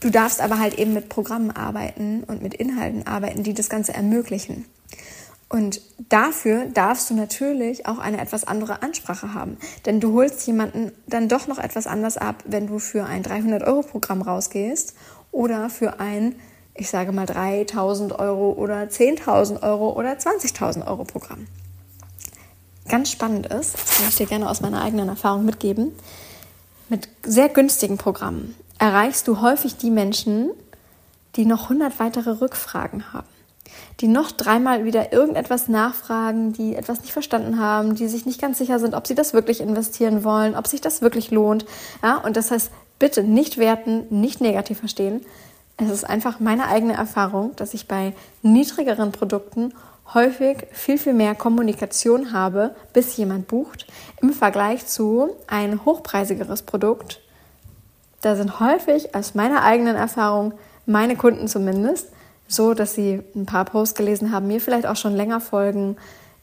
Du 0.00 0.10
darfst 0.10 0.42
aber 0.42 0.58
halt 0.58 0.74
eben 0.74 0.92
mit 0.92 1.08
Programmen 1.08 1.50
arbeiten 1.50 2.24
und 2.24 2.42
mit 2.42 2.52
Inhalten 2.52 3.06
arbeiten, 3.06 3.42
die 3.42 3.54
das 3.54 3.70
Ganze 3.70 3.94
ermöglichen. 3.94 4.66
Und 5.48 5.80
dafür 6.10 6.66
darfst 6.66 7.08
du 7.08 7.14
natürlich 7.14 7.86
auch 7.86 7.96
eine 7.96 8.20
etwas 8.20 8.44
andere 8.44 8.82
Ansprache 8.82 9.32
haben. 9.32 9.56
Denn 9.86 9.98
du 9.98 10.12
holst 10.12 10.46
jemanden 10.46 10.92
dann 11.06 11.30
doch 11.30 11.46
noch 11.46 11.56
etwas 11.56 11.86
anders 11.86 12.18
ab, 12.18 12.44
wenn 12.44 12.66
du 12.66 12.78
für 12.78 13.06
ein 13.06 13.24
300-Euro-Programm 13.24 14.20
rausgehst 14.20 14.94
oder 15.32 15.70
für 15.70 16.00
ein, 16.00 16.34
ich 16.74 16.90
sage 16.90 17.12
mal, 17.12 17.24
3000 17.24 18.12
Euro 18.18 18.52
oder 18.52 18.82
10.000 18.82 19.62
Euro 19.62 19.94
oder 19.94 20.12
20.000 20.12 20.86
Euro 20.86 21.04
Programm. 21.04 21.46
Ganz 22.90 23.10
spannend 23.10 23.46
ist, 23.46 23.72
das 23.72 23.96
kann 23.96 24.08
ich 24.10 24.16
dir 24.16 24.26
gerne 24.26 24.50
aus 24.50 24.60
meiner 24.60 24.82
eigenen 24.82 25.08
Erfahrung 25.08 25.46
mitgeben, 25.46 25.92
mit 26.88 27.08
sehr 27.22 27.48
günstigen 27.48 27.98
Programmen 27.98 28.54
erreichst 28.78 29.28
du 29.28 29.40
häufig 29.40 29.76
die 29.76 29.90
Menschen, 29.90 30.50
die 31.36 31.44
noch 31.44 31.64
100 31.64 31.98
weitere 31.98 32.30
Rückfragen 32.40 33.12
haben 33.12 33.26
die 34.00 34.08
noch 34.08 34.30
dreimal 34.30 34.84
wieder 34.84 35.12
irgendetwas 35.12 35.68
nachfragen, 35.68 36.52
die 36.52 36.76
etwas 36.76 37.00
nicht 37.00 37.12
verstanden 37.12 37.58
haben, 37.58 37.94
die 37.94 38.08
sich 38.08 38.26
nicht 38.26 38.40
ganz 38.40 38.58
sicher 38.58 38.78
sind, 38.78 38.94
ob 38.94 39.06
sie 39.06 39.14
das 39.14 39.34
wirklich 39.34 39.60
investieren 39.60 40.24
wollen, 40.24 40.54
ob 40.54 40.66
sich 40.66 40.80
das 40.80 41.02
wirklich 41.02 41.30
lohnt. 41.30 41.66
Ja, 42.02 42.18
und 42.18 42.36
das 42.36 42.50
heißt, 42.50 42.70
bitte 42.98 43.24
nicht 43.24 43.58
werten, 43.58 44.06
nicht 44.10 44.40
negativ 44.40 44.78
verstehen. 44.78 45.24
Es 45.76 45.90
ist 45.90 46.04
einfach 46.04 46.40
meine 46.40 46.68
eigene 46.68 46.94
Erfahrung, 46.94 47.54
dass 47.56 47.74
ich 47.74 47.86
bei 47.86 48.12
niedrigeren 48.42 49.12
Produkten 49.12 49.72
häufig 50.14 50.66
viel, 50.72 50.98
viel 50.98 51.14
mehr 51.14 51.34
Kommunikation 51.34 52.32
habe, 52.32 52.74
bis 52.92 53.16
jemand 53.16 53.48
bucht, 53.48 53.86
im 54.20 54.32
Vergleich 54.32 54.86
zu 54.86 55.30
ein 55.46 55.84
hochpreisigeres 55.84 56.62
Produkt. 56.62 57.20
Da 58.20 58.34
sind 58.34 58.60
häufig 58.60 59.14
aus 59.14 59.34
meiner 59.34 59.62
eigenen 59.62 59.96
Erfahrung 59.96 60.54
meine 60.86 61.16
Kunden 61.16 61.48
zumindest 61.48 62.08
so, 62.48 62.72
dass 62.72 62.94
sie 62.94 63.22
ein 63.36 63.46
paar 63.46 63.66
Posts 63.66 63.94
gelesen 63.94 64.32
haben, 64.32 64.46
mir 64.46 64.60
vielleicht 64.60 64.86
auch 64.86 64.96
schon 64.96 65.14
länger 65.14 65.40
folgen, 65.40 65.96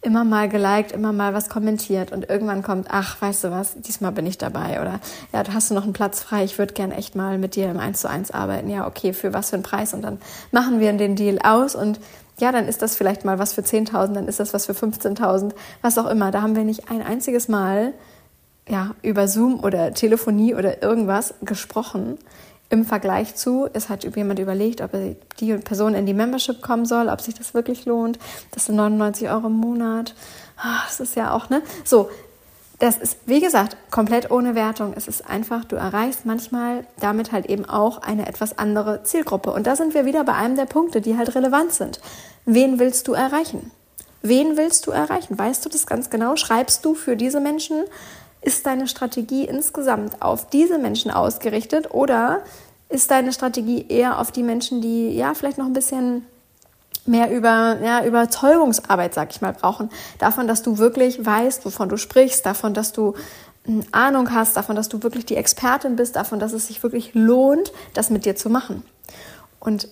immer 0.05 0.23
mal 0.23 0.47
geliked, 0.47 0.91
immer 0.91 1.11
mal 1.11 1.33
was 1.33 1.49
kommentiert 1.49 2.11
und 2.11 2.29
irgendwann 2.29 2.61
kommt, 2.61 2.87
ach, 2.91 3.19
weißt 3.19 3.45
du 3.45 3.51
was, 3.51 3.73
diesmal 3.81 4.11
bin 4.11 4.27
ich 4.27 4.37
dabei 4.37 4.79
oder 4.79 4.99
ja, 5.33 5.43
hast 5.51 5.71
du 5.71 5.73
noch 5.73 5.83
einen 5.83 5.93
Platz 5.93 6.21
frei, 6.21 6.43
ich 6.43 6.59
würde 6.59 6.75
gern 6.75 6.91
echt 6.91 7.15
mal 7.15 7.39
mit 7.39 7.55
dir 7.55 7.71
im 7.71 7.79
1 7.79 8.01
zu 8.01 8.09
1 8.09 8.29
arbeiten. 8.29 8.69
Ja, 8.69 8.85
okay, 8.85 9.13
für 9.13 9.33
was 9.33 9.49
für 9.49 9.55
einen 9.55 9.63
Preis 9.63 9.95
und 9.95 10.03
dann 10.03 10.19
machen 10.51 10.79
wir 10.79 10.93
den 10.93 11.15
Deal 11.15 11.39
aus 11.43 11.73
und 11.73 11.99
ja, 12.39 12.51
dann 12.51 12.67
ist 12.67 12.81
das 12.81 12.95
vielleicht 12.95 13.25
mal 13.25 13.39
was 13.39 13.53
für 13.53 13.61
10.000, 13.61 14.13
dann 14.13 14.27
ist 14.27 14.39
das 14.39 14.53
was 14.53 14.65
für 14.65 14.73
15.000, 14.73 15.53
was 15.81 15.97
auch 15.97 16.09
immer. 16.09 16.31
Da 16.31 16.41
haben 16.41 16.55
wir 16.55 16.63
nicht 16.63 16.89
ein 16.91 17.01
einziges 17.01 17.47
Mal 17.47 17.93
ja, 18.67 18.95
über 19.01 19.27
Zoom 19.27 19.63
oder 19.63 19.93
Telefonie 19.93 20.55
oder 20.55 20.81
irgendwas 20.81 21.35
gesprochen, 21.41 22.17
im 22.69 22.83
Vergleich 22.83 23.35
zu, 23.35 23.67
es 23.73 23.89
hat 23.89 24.03
jemand 24.15 24.39
überlegt, 24.39 24.81
ob 24.81 24.91
die 25.39 25.53
Person 25.53 25.93
in 25.93 26.05
die 26.05 26.15
Membership 26.15 26.61
kommen 26.61 26.85
soll, 26.85 27.09
ob 27.09 27.21
sich 27.21 27.35
das 27.35 27.53
wirklich 27.53 27.85
lohnt. 27.85 28.17
Das 28.51 28.65
sind 28.65 28.75
99 28.75 29.29
Euro 29.29 29.47
im 29.47 29.53
Monat. 29.53 30.15
Ah, 30.57 30.81
das 30.87 30.99
ist 30.99 31.15
ja 31.15 31.31
auch, 31.31 31.49
ne? 31.49 31.61
So, 31.83 32.09
das 32.79 32.97
ist, 32.97 33.17
wie 33.25 33.39
gesagt, 33.39 33.77
komplett 33.89 34.31
ohne 34.31 34.53
Wertung. 34.53 34.93
Es 34.95 35.07
ist 35.07 35.29
einfach, 35.29 35.63
du 35.63 35.75
erreichst 35.75 36.25
manchmal 36.25 36.85
damit 36.99 37.31
halt 37.31 37.45
eben 37.45 37.65
auch 37.65 37.99
eine 38.01 38.27
etwas 38.27 38.57
andere 38.57 39.03
Zielgruppe. 39.03 39.51
Und 39.51 39.65
da 39.65 39.75
sind 39.75 39.93
wir 39.93 40.05
wieder 40.05 40.23
bei 40.23 40.33
einem 40.33 40.55
der 40.55 40.65
Punkte, 40.65 40.99
die 40.99 41.17
halt 41.17 41.35
relevant 41.35 41.71
sind. 41.71 42.01
Wen 42.45 42.79
willst 42.79 43.07
du 43.07 43.13
erreichen? 43.13 43.71
Wen 44.21 44.57
willst 44.57 44.87
du 44.87 44.91
erreichen? 44.91 45.37
Weißt 45.37 45.63
du 45.65 45.69
das 45.69 45.85
ganz 45.85 46.09
genau? 46.09 46.35
Schreibst 46.35 46.83
du 46.83 46.95
für 46.95 47.15
diese 47.15 47.39
Menschen 47.39 47.83
ist 48.41 48.65
deine 48.65 48.87
Strategie 48.87 49.45
insgesamt 49.45 50.21
auf 50.21 50.49
diese 50.49 50.77
Menschen 50.77 51.09
ausgerichtet 51.09 51.91
oder 51.91 52.43
ist 52.89 53.09
deine 53.09 53.33
Strategie 53.33 53.85
eher 53.89 54.19
auf 54.19 54.31
die 54.31 54.43
Menschen, 54.43 54.81
die 54.81 55.15
ja 55.15 55.33
vielleicht 55.33 55.57
noch 55.57 55.65
ein 55.65 55.73
bisschen 55.73 56.25
mehr 57.05 57.31
über 57.31 57.77
ja, 57.83 58.05
Überzeugungsarbeit, 58.05 59.13
sag 59.13 59.31
ich 59.31 59.41
mal, 59.41 59.53
brauchen. 59.53 59.89
Davon, 60.19 60.47
dass 60.47 60.63
du 60.63 60.77
wirklich 60.77 61.25
weißt, 61.25 61.65
wovon 61.65 61.89
du 61.89 61.97
sprichst, 61.97 62.45
davon, 62.45 62.73
dass 62.73 62.91
du 62.91 63.13
eine 63.67 63.81
hm, 63.81 63.85
Ahnung 63.91 64.31
hast, 64.31 64.57
davon, 64.57 64.75
dass 64.75 64.89
du 64.89 65.03
wirklich 65.03 65.25
die 65.25 65.35
Expertin 65.35 65.95
bist, 65.95 66.15
davon, 66.15 66.39
dass 66.39 66.53
es 66.53 66.67
sich 66.67 66.83
wirklich 66.83 67.11
lohnt, 67.13 67.71
das 67.93 68.09
mit 68.09 68.25
dir 68.25 68.35
zu 68.35 68.49
machen. 68.49 68.83
Und 69.59 69.87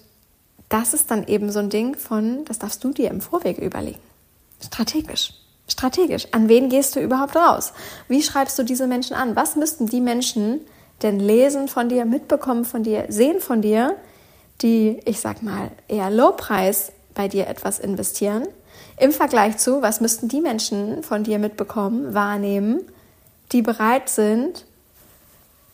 das 0.70 0.94
ist 0.94 1.12
dann 1.12 1.28
eben 1.28 1.52
so 1.52 1.60
ein 1.60 1.70
Ding 1.70 1.96
von, 1.96 2.46
das 2.46 2.60
darfst 2.60 2.84
du 2.84 2.92
dir 2.92 3.10
im 3.12 3.22
Vorwege 3.22 3.64
überlegen. 3.64 4.00
Strategisch. 4.64 5.34
Strategisch. 5.68 6.28
An 6.32 6.50
wen 6.50 6.70
gehst 6.70 6.96
du 6.96 7.00
überhaupt 7.00 7.36
raus? 7.36 7.74
Wie 8.08 8.22
schreibst 8.22 8.58
du 8.60 8.64
diese 8.64 8.88
Menschen 8.88 9.16
an? 9.16 9.36
Was 9.36 9.56
müssten 9.56 9.88
die 9.88 10.02
Menschen 10.02 10.62
denn 11.02 11.20
lesen 11.20 11.68
von 11.68 11.90
dir, 11.90 12.06
mitbekommen 12.06 12.66
von 12.66 12.84
dir, 12.84 13.06
sehen 13.10 13.40
von 13.40 13.62
dir, 13.62 13.96
die, 14.62 15.00
ich 15.06 15.20
sag 15.20 15.44
mal, 15.44 15.72
eher 15.88 16.10
Low-Preis 16.10 16.92
bei 17.14 17.28
dir 17.28 17.48
etwas 17.48 17.80
investieren? 17.80 18.48
Im 18.98 19.12
Vergleich 19.12 19.58
zu, 19.58 19.82
was 19.82 20.02
müssten 20.02 20.28
die 20.28 20.42
Menschen 20.42 21.04
von 21.04 21.24
dir 21.24 21.40
mitbekommen, 21.40 22.14
wahrnehmen, 22.14 22.82
die 23.52 23.62
bereit 23.62 24.10
sind, 24.10 24.66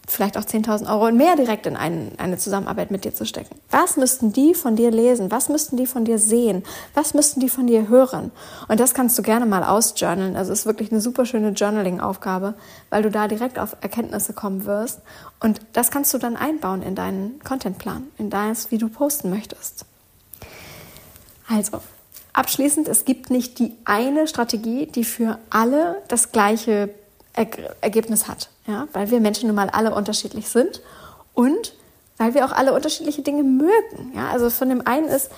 vielleicht 0.10 0.38
auch 0.38 0.44
10.000 0.44 0.92
Euro 0.92 1.08
und 1.08 1.18
mehr 1.18 1.36
direkt 1.36 1.66
in 1.66 1.76
ein, 1.76 2.12
eine 2.18 2.38
Zusammenarbeit 2.38 2.92
mit 2.92 3.06
dir 3.06 3.14
zu 3.14 3.26
stecken. 3.26 3.56
Was 3.70 3.96
müssten 3.98 4.34
die 4.34 4.54
von 4.54 4.76
dir 4.76 4.92
lesen? 4.92 5.32
Was 5.32 5.50
müssten 5.50 5.78
die 5.78 5.86
von 5.86 6.06
dir 6.06 6.18
sehen? 6.18 6.64
Was 6.94 7.14
müssten 7.14 7.40
die 7.40 7.50
von 7.50 7.68
dir 7.68 7.88
hören? 7.90 8.32
Und 8.68 8.80
das 8.80 8.94
kannst 8.94 9.18
du 9.18 9.22
gerne 9.22 9.46
mal 9.46 9.64
ausjournalen. 9.64 10.36
Also 10.36 10.52
es 10.52 10.60
ist 10.60 10.66
wirklich 10.66 10.92
eine 10.92 11.02
super 11.02 11.26
schöne 11.26 11.50
Journaling-Aufgabe, 11.50 12.56
weil 12.90 13.04
du 13.04 13.12
da 13.12 13.28
direkt 13.28 13.60
auf 13.60 13.78
Erkenntnisse 13.82 14.34
kommen 14.34 14.66
wirst. 14.66 15.02
Und 15.40 15.62
das 15.74 15.92
kannst 15.92 16.14
du 16.14 16.18
dann 16.18 16.36
einbauen 16.36 16.82
in 16.82 16.96
deinen 16.96 17.40
Contentplan, 17.44 18.08
in 18.18 18.30
das, 18.30 18.72
wie 18.72 18.78
du 18.78 18.90
posten 18.90 19.30
möchtest. 19.30 19.86
Also, 21.50 21.82
abschließend, 22.34 22.88
es 22.88 23.06
gibt 23.06 23.30
nicht 23.30 23.60
die 23.60 23.76
eine 23.86 24.28
Strategie, 24.28 24.86
die 24.86 25.04
für 25.04 25.40
alle 25.50 26.02
das 26.08 26.32
gleiche 26.32 26.90
Ergebnis 27.82 28.28
hat 28.28 28.50
ja, 28.70 28.88
weil 28.94 29.10
wir 29.12 29.20
Menschen 29.20 29.48
nun 29.48 29.56
mal 29.56 29.70
alle 29.70 29.94
unterschiedlich 29.94 30.48
sind 30.48 30.82
und 31.34 31.74
weil 32.18 32.34
wir 32.34 32.46
auch 32.46 32.52
alle 32.52 32.74
unterschiedliche 32.74 33.22
Dinge 33.22 33.44
mögen. 33.44 34.14
Ja, 34.16 34.30
also 34.30 34.50
von 34.50 34.70
dem 34.70 34.86
einen 34.86 35.08
ist, 35.08 35.32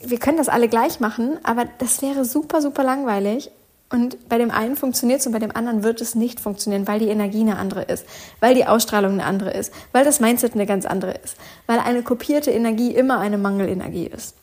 wir 0.00 0.18
können 0.18 0.38
das 0.38 0.48
alle 0.48 0.68
gleich 0.68 1.00
machen, 1.00 1.38
aber 1.42 1.66
das 1.78 2.02
wäre 2.02 2.24
super, 2.24 2.62
super 2.62 2.82
langweilig. 2.82 3.50
Und 3.90 4.28
bei 4.28 4.38
dem 4.38 4.50
einen 4.50 4.76
funktioniert 4.76 5.20
es 5.20 5.26
und 5.26 5.32
bei 5.32 5.38
dem 5.38 5.54
anderen 5.54 5.82
wird 5.82 6.00
es 6.00 6.14
nicht 6.14 6.40
funktionieren, 6.40 6.88
weil 6.88 6.98
die 6.98 7.08
Energie 7.08 7.40
eine 7.40 7.58
andere 7.58 7.82
ist, 7.82 8.06
weil 8.40 8.54
die 8.54 8.66
Ausstrahlung 8.66 9.12
eine 9.12 9.24
andere 9.24 9.52
ist, 9.52 9.72
weil 9.92 10.04
das 10.04 10.20
Mindset 10.20 10.54
eine 10.54 10.66
ganz 10.66 10.86
andere 10.86 11.12
ist, 11.12 11.36
weil 11.66 11.78
eine 11.78 12.02
kopierte 12.02 12.50
Energie 12.50 12.92
immer 12.92 13.18
eine 13.18 13.38
Mangelenergie 13.38 14.06
ist. 14.06 14.34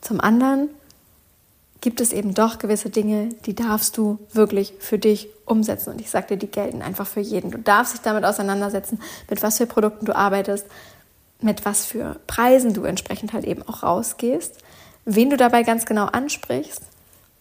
Zum 0.00 0.20
anderen 0.20 0.70
gibt 1.80 2.00
es 2.00 2.12
eben 2.12 2.34
doch 2.34 2.58
gewisse 2.58 2.90
Dinge, 2.90 3.30
die 3.46 3.54
darfst 3.54 3.96
du 3.96 4.18
wirklich 4.32 4.74
für 4.78 4.98
dich 4.98 5.28
umsetzen. 5.46 5.90
Und 5.90 6.00
ich 6.00 6.10
sagte, 6.10 6.36
die 6.36 6.50
gelten 6.50 6.82
einfach 6.82 7.06
für 7.06 7.20
jeden. 7.20 7.50
Du 7.50 7.58
darfst 7.58 7.94
dich 7.94 8.00
damit 8.02 8.24
auseinandersetzen, 8.24 9.00
mit 9.28 9.42
was 9.42 9.58
für 9.58 9.66
Produkten 9.66 10.06
du 10.06 10.14
arbeitest, 10.14 10.66
mit 11.40 11.64
was 11.64 11.86
für 11.86 12.20
Preisen 12.26 12.74
du 12.74 12.84
entsprechend 12.84 13.32
halt 13.32 13.44
eben 13.44 13.62
auch 13.62 13.82
rausgehst, 13.82 14.58
wen 15.04 15.30
du 15.30 15.36
dabei 15.36 15.62
ganz 15.62 15.86
genau 15.86 16.06
ansprichst. 16.06 16.82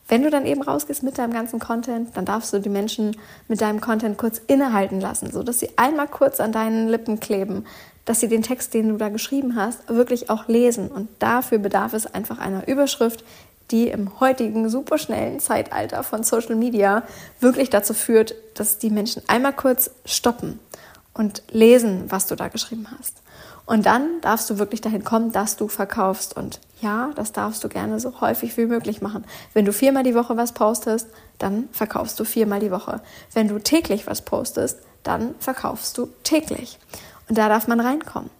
Wenn 0.09 0.23
du 0.23 0.31
dann 0.31 0.47
eben 0.47 0.63
rausgehst 0.63 1.03
mit 1.03 1.19
deinem 1.19 1.31
ganzen 1.31 1.59
Content, 1.59 2.17
dann 2.17 2.25
darfst 2.25 2.51
du 2.51 2.59
die 2.59 2.69
Menschen 2.69 3.15
mit 3.47 3.61
deinem 3.61 3.79
Content 3.79 4.17
kurz 4.17 4.41
innehalten 4.47 4.99
lassen, 4.99 5.31
so 5.31 5.43
dass 5.43 5.59
sie 5.59 5.69
einmal 5.77 6.07
kurz 6.07 6.39
an 6.39 6.51
deinen 6.51 6.89
Lippen 6.89 7.19
kleben, 7.19 7.65
dass 8.05 8.19
sie 8.19 8.27
den 8.27 8.41
Text, 8.41 8.73
den 8.73 8.89
du 8.89 8.97
da 8.97 9.09
geschrieben 9.09 9.55
hast, 9.55 9.87
wirklich 9.87 10.31
auch 10.31 10.47
lesen. 10.47 10.89
Und 10.89 11.09
dafür 11.19 11.59
bedarf 11.59 11.93
es 11.93 12.07
einfach 12.07 12.39
einer 12.39 12.67
Überschrift, 12.67 13.23
die 13.69 13.89
im 13.89 14.19
heutigen 14.19 14.67
superschnellen 14.67 15.39
Zeitalter 15.39 16.01
von 16.01 16.23
Social 16.23 16.55
Media 16.55 17.03
wirklich 17.39 17.69
dazu 17.69 17.93
führt, 17.93 18.33
dass 18.55 18.79
die 18.79 18.89
Menschen 18.89 19.21
einmal 19.27 19.53
kurz 19.53 19.91
stoppen 20.05 20.59
und 21.13 21.43
lesen, 21.51 22.05
was 22.09 22.25
du 22.25 22.35
da 22.35 22.47
geschrieben 22.47 22.87
hast. 22.97 23.21
Und 23.69 23.85
dann 23.85 24.19
darfst 24.21 24.49
du 24.49 24.57
wirklich 24.57 24.81
dahin 24.81 25.03
kommen, 25.03 25.31
dass 25.31 25.55
du 25.55 25.67
verkaufst. 25.67 26.35
Und 26.35 26.59
ja, 26.81 27.11
das 27.15 27.33
darfst 27.33 27.63
du 27.63 27.69
gerne 27.69 27.99
so 27.99 28.19
häufig 28.19 28.57
wie 28.57 28.65
möglich 28.65 28.99
machen. 28.99 29.23
Wenn 29.53 29.63
du 29.63 29.71
viermal 29.73 30.01
die 30.01 30.15
Woche 30.15 30.35
was 30.37 30.53
postest, 30.53 31.07
dann 31.37 31.69
verkaufst 31.71 32.19
du 32.19 32.23
viermal 32.23 32.59
die 32.59 32.71
Woche. 32.71 32.99
Wenn 33.31 33.47
du 33.47 33.59
täglich 33.59 34.07
was 34.07 34.23
postest, 34.23 34.79
dann 35.03 35.35
verkaufst 35.37 35.99
du 35.99 36.09
täglich. 36.23 36.79
Und 37.29 37.37
da 37.37 37.47
darf 37.47 37.67
man 37.67 37.79
reinkommen. 37.79 38.31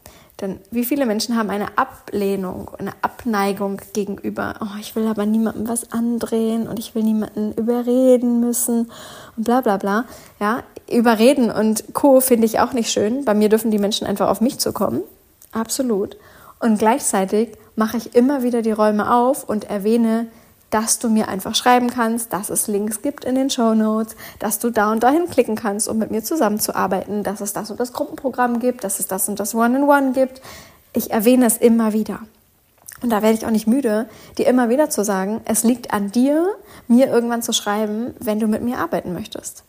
Denn 0.41 0.59
wie 0.71 0.83
viele 0.83 1.05
Menschen 1.05 1.37
haben 1.37 1.51
eine 1.51 1.77
Ablehnung, 1.77 2.71
eine 2.79 2.93
Abneigung 3.03 3.79
gegenüber, 3.93 4.55
oh, 4.61 4.79
ich 4.79 4.95
will 4.95 5.05
aber 5.05 5.27
niemandem 5.27 5.67
was 5.67 5.91
andrehen 5.91 6.67
und 6.67 6.79
ich 6.79 6.95
will 6.95 7.03
niemanden 7.03 7.53
überreden 7.53 8.39
müssen 8.39 8.91
und 9.37 9.43
bla 9.43 9.61
bla 9.61 9.77
bla. 9.77 10.05
Ja, 10.39 10.63
überreden 10.89 11.51
und 11.51 11.93
Co. 11.93 12.19
finde 12.19 12.47
ich 12.47 12.59
auch 12.59 12.73
nicht 12.73 12.89
schön. 12.89 13.25
Bei 13.25 13.35
mir 13.35 13.49
dürfen 13.49 13.69
die 13.69 13.77
Menschen 13.77 14.07
einfach 14.07 14.27
auf 14.27 14.41
mich 14.41 14.57
zukommen. 14.57 15.03
Absolut. 15.51 16.17
Und 16.59 16.77
gleichzeitig 16.79 17.57
mache 17.75 17.97
ich 17.97 18.15
immer 18.15 18.43
wieder 18.43 18.62
die 18.62 18.71
Räume 18.71 19.13
auf 19.13 19.47
und 19.47 19.69
erwähne 19.69 20.27
dass 20.69 20.99
du 20.99 21.09
mir 21.09 21.27
einfach 21.27 21.55
schreiben 21.55 21.89
kannst, 21.89 22.33
dass 22.33 22.49
es 22.49 22.67
Links 22.67 23.01
gibt 23.01 23.25
in 23.25 23.35
den 23.35 23.49
Show 23.49 23.73
Notes, 23.73 24.15
dass 24.38 24.59
du 24.59 24.69
da 24.69 24.91
und 24.91 25.03
dahin 25.03 25.27
klicken 25.29 25.55
kannst, 25.55 25.88
um 25.88 25.97
mit 25.97 26.12
mir 26.12 26.23
zusammenzuarbeiten, 26.23 27.23
dass 27.23 27.41
es 27.41 27.53
das 27.53 27.71
und 27.71 27.79
das 27.79 27.93
Gruppenprogramm 27.93 28.59
gibt, 28.59 28.83
dass 28.83 28.99
es 28.99 29.07
das 29.07 29.27
und 29.29 29.39
das 29.39 29.55
One-in-One 29.55 30.12
gibt. 30.13 30.41
Ich 30.93 31.12
erwähne 31.12 31.45
es 31.45 31.57
immer 31.57 31.93
wieder. 31.93 32.19
Und 33.01 33.12
da 33.12 33.21
werde 33.21 33.38
ich 33.38 33.45
auch 33.45 33.51
nicht 33.51 33.67
müde, 33.67 34.09
dir 34.38 34.47
immer 34.47 34.69
wieder 34.69 34.89
zu 34.89 35.03
sagen, 35.03 35.41
es 35.45 35.63
liegt 35.63 35.93
an 35.93 36.12
dir, 36.12 36.45
mir 36.88 37.07
irgendwann 37.07 37.41
zu 37.41 37.53
schreiben, 37.53 38.13
wenn 38.19 38.39
du 38.39 38.47
mit 38.47 38.62
mir 38.62 38.77
arbeiten 38.77 39.13
möchtest. 39.13 39.63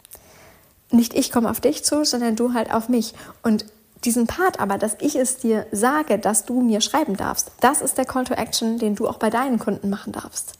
Nicht 0.91 1.15
ich 1.15 1.31
komme 1.31 1.49
auf 1.49 1.61
dich 1.61 1.85
zu, 1.85 2.05
sondern 2.05 2.35
du 2.35 2.55
halt 2.55 2.75
auf 2.75 2.89
mich. 2.89 3.15
Und 3.43 3.65
diesen 4.05 4.27
Part 4.27 4.61
aber, 4.61 4.79
dass 4.79 4.97
ich 5.01 5.17
es 5.17 5.37
dir 5.39 5.67
sage, 5.73 6.19
dass 6.19 6.47
du 6.47 6.61
mir 6.61 6.81
schreiben 6.81 7.17
darfst, 7.17 7.51
das 7.61 7.83
ist 7.83 7.99
der 7.99 8.07
Call 8.07 8.25
to 8.25 8.35
Action, 8.35 8.79
den 8.79 8.95
du 8.95 9.07
auch 9.07 9.19
bei 9.19 9.31
deinen 9.31 9.59
Kunden 9.59 9.91
machen 9.91 10.13
darfst. 10.13 10.55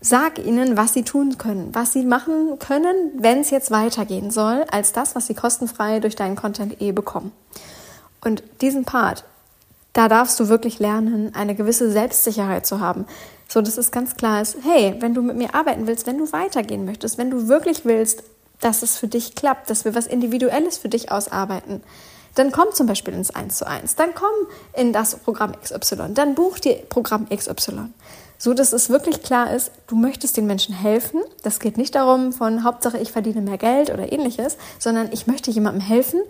Sag 0.00 0.38
ihnen, 0.38 0.76
was 0.76 0.94
sie 0.94 1.02
tun 1.02 1.36
können, 1.36 1.74
was 1.74 1.92
sie 1.92 2.04
machen 2.04 2.58
können, 2.58 3.12
wenn 3.18 3.40
es 3.40 3.50
jetzt 3.50 3.70
weitergehen 3.70 4.30
soll, 4.30 4.64
als 4.70 4.92
das, 4.92 5.14
was 5.14 5.26
sie 5.26 5.34
kostenfrei 5.34 6.00
durch 6.00 6.16
deinen 6.16 6.36
Content 6.36 6.80
eh 6.80 6.92
bekommen. 6.92 7.32
Und 8.22 8.42
diesen 8.60 8.84
Part, 8.84 9.24
da 9.92 10.08
darfst 10.08 10.40
du 10.40 10.48
wirklich 10.48 10.78
lernen, 10.78 11.34
eine 11.34 11.54
gewisse 11.54 11.90
Selbstsicherheit 11.90 12.66
zu 12.66 12.80
haben. 12.80 13.04
So, 13.46 13.60
dass 13.60 13.76
es 13.76 13.90
ganz 13.90 14.16
klar 14.16 14.40
ist, 14.40 14.56
hey, 14.62 14.96
wenn 15.00 15.12
du 15.12 15.22
mit 15.22 15.36
mir 15.36 15.54
arbeiten 15.54 15.86
willst, 15.86 16.06
wenn 16.06 16.18
du 16.18 16.32
weitergehen 16.32 16.84
möchtest, 16.84 17.18
wenn 17.18 17.30
du 17.30 17.48
wirklich 17.48 17.84
willst, 17.84 18.22
dass 18.60 18.82
es 18.82 18.98
für 18.98 19.08
dich 19.08 19.34
klappt, 19.34 19.70
dass 19.70 19.84
wir 19.84 19.94
was 19.94 20.06
Individuelles 20.06 20.78
für 20.78 20.88
dich 20.88 21.10
ausarbeiten, 21.10 21.82
dann 22.34 22.52
komm 22.52 22.66
zum 22.72 22.86
Beispiel 22.86 23.14
ins 23.14 23.30
1 23.30 23.56
zu 23.56 23.66
1, 23.66 23.96
dann 23.96 24.14
komm 24.14 24.30
in 24.74 24.92
das 24.92 25.16
Programm 25.16 25.52
XY, 25.60 26.14
dann 26.14 26.34
buch 26.34 26.58
dir 26.58 26.76
Programm 26.88 27.28
XY 27.28 27.90
so 28.40 28.54
dass 28.54 28.72
es 28.72 28.88
wirklich 28.88 29.22
klar 29.22 29.54
ist, 29.54 29.70
du 29.86 29.96
möchtest 29.96 30.38
den 30.38 30.46
Menschen 30.46 30.74
helfen. 30.74 31.20
Das 31.42 31.60
geht 31.60 31.76
nicht 31.76 31.94
darum 31.94 32.32
von 32.32 32.64
Hauptsache 32.64 32.96
ich 32.96 33.12
verdiene 33.12 33.42
mehr 33.42 33.58
Geld 33.58 33.90
oder 33.90 34.10
ähnliches, 34.10 34.56
sondern 34.78 35.10
ich 35.12 35.26
möchte 35.26 35.50
jemandem 35.50 35.82
helfen. 35.82 36.22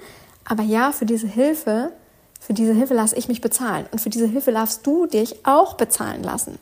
Aber 0.45 0.64
ja, 0.64 0.90
für 0.90 1.07
diese 1.07 1.29
Hilfe, 1.29 1.93
für 2.40 2.53
diese 2.53 2.73
Hilfe 2.75 2.95
lasse 2.95 3.14
ich 3.14 3.29
mich 3.29 3.40
bezahlen 3.40 3.87
und 3.93 4.01
für 4.01 4.11
diese 4.11 4.27
Hilfe 4.27 4.51
darfst 4.51 4.85
du 4.85 5.07
dich 5.07 5.47
auch 5.47 5.75
bezahlen 5.75 6.25
lassen. 6.25 6.59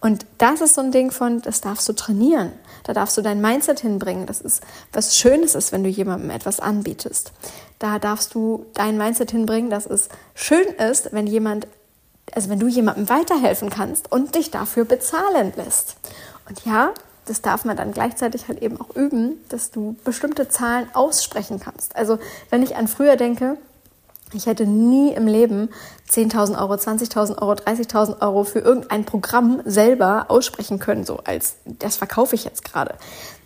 Und 0.00 0.26
das 0.38 0.60
ist 0.60 0.74
so 0.74 0.80
ein 0.80 0.90
Ding 0.90 1.12
von, 1.12 1.40
das 1.40 1.60
darfst 1.60 1.88
du 1.88 1.92
trainieren. 1.92 2.50
Da 2.84 2.92
darfst 2.92 3.16
du 3.16 3.22
dein 3.22 3.40
Mindset 3.40 3.80
hinbringen. 3.80 4.26
Das 4.26 4.40
ist 4.40 4.62
was 4.92 5.16
Schönes 5.16 5.54
ist, 5.54 5.72
wenn 5.72 5.84
du 5.84 5.88
jemandem 5.88 6.30
etwas 6.30 6.60
anbietest. 6.60 7.32
Da 7.78 7.98
darfst 7.98 8.34
du 8.34 8.66
dein 8.74 8.98
Mindset 8.98 9.30
hinbringen, 9.30 9.70
dass 9.70 9.86
es 9.86 10.08
schön 10.34 10.66
ist, 10.74 11.12
wenn 11.12 11.26
jemand 11.26 11.66
also 12.32 12.48
wenn 12.48 12.60
du 12.60 12.68
jemandem 12.68 13.08
weiterhelfen 13.08 13.70
kannst 13.70 14.10
und 14.12 14.34
dich 14.34 14.50
dafür 14.50 14.84
bezahlen 14.84 15.52
lässt. 15.56 15.96
Und 16.48 16.64
ja, 16.64 16.92
das 17.26 17.42
darf 17.42 17.64
man 17.64 17.76
dann 17.76 17.92
gleichzeitig 17.92 18.48
halt 18.48 18.62
eben 18.62 18.80
auch 18.80 18.94
üben, 18.96 19.38
dass 19.48 19.70
du 19.70 19.96
bestimmte 20.04 20.48
Zahlen 20.48 20.88
aussprechen 20.94 21.60
kannst. 21.60 21.96
Also 21.96 22.18
wenn 22.50 22.62
ich 22.62 22.76
an 22.76 22.88
früher 22.88 23.16
denke, 23.16 23.56
ich 24.32 24.46
hätte 24.46 24.66
nie 24.66 25.12
im 25.12 25.26
Leben 25.26 25.70
10.000 26.08 26.60
Euro, 26.60 26.74
20.000 26.74 27.40
Euro, 27.40 27.52
30.000 27.52 28.20
Euro 28.22 28.44
für 28.44 28.60
irgendein 28.60 29.04
Programm 29.04 29.60
selber 29.64 30.26
aussprechen 30.28 30.78
können, 30.78 31.04
so 31.04 31.18
als 31.24 31.56
das 31.64 31.96
verkaufe 31.96 32.34
ich 32.34 32.44
jetzt 32.44 32.64
gerade. 32.64 32.94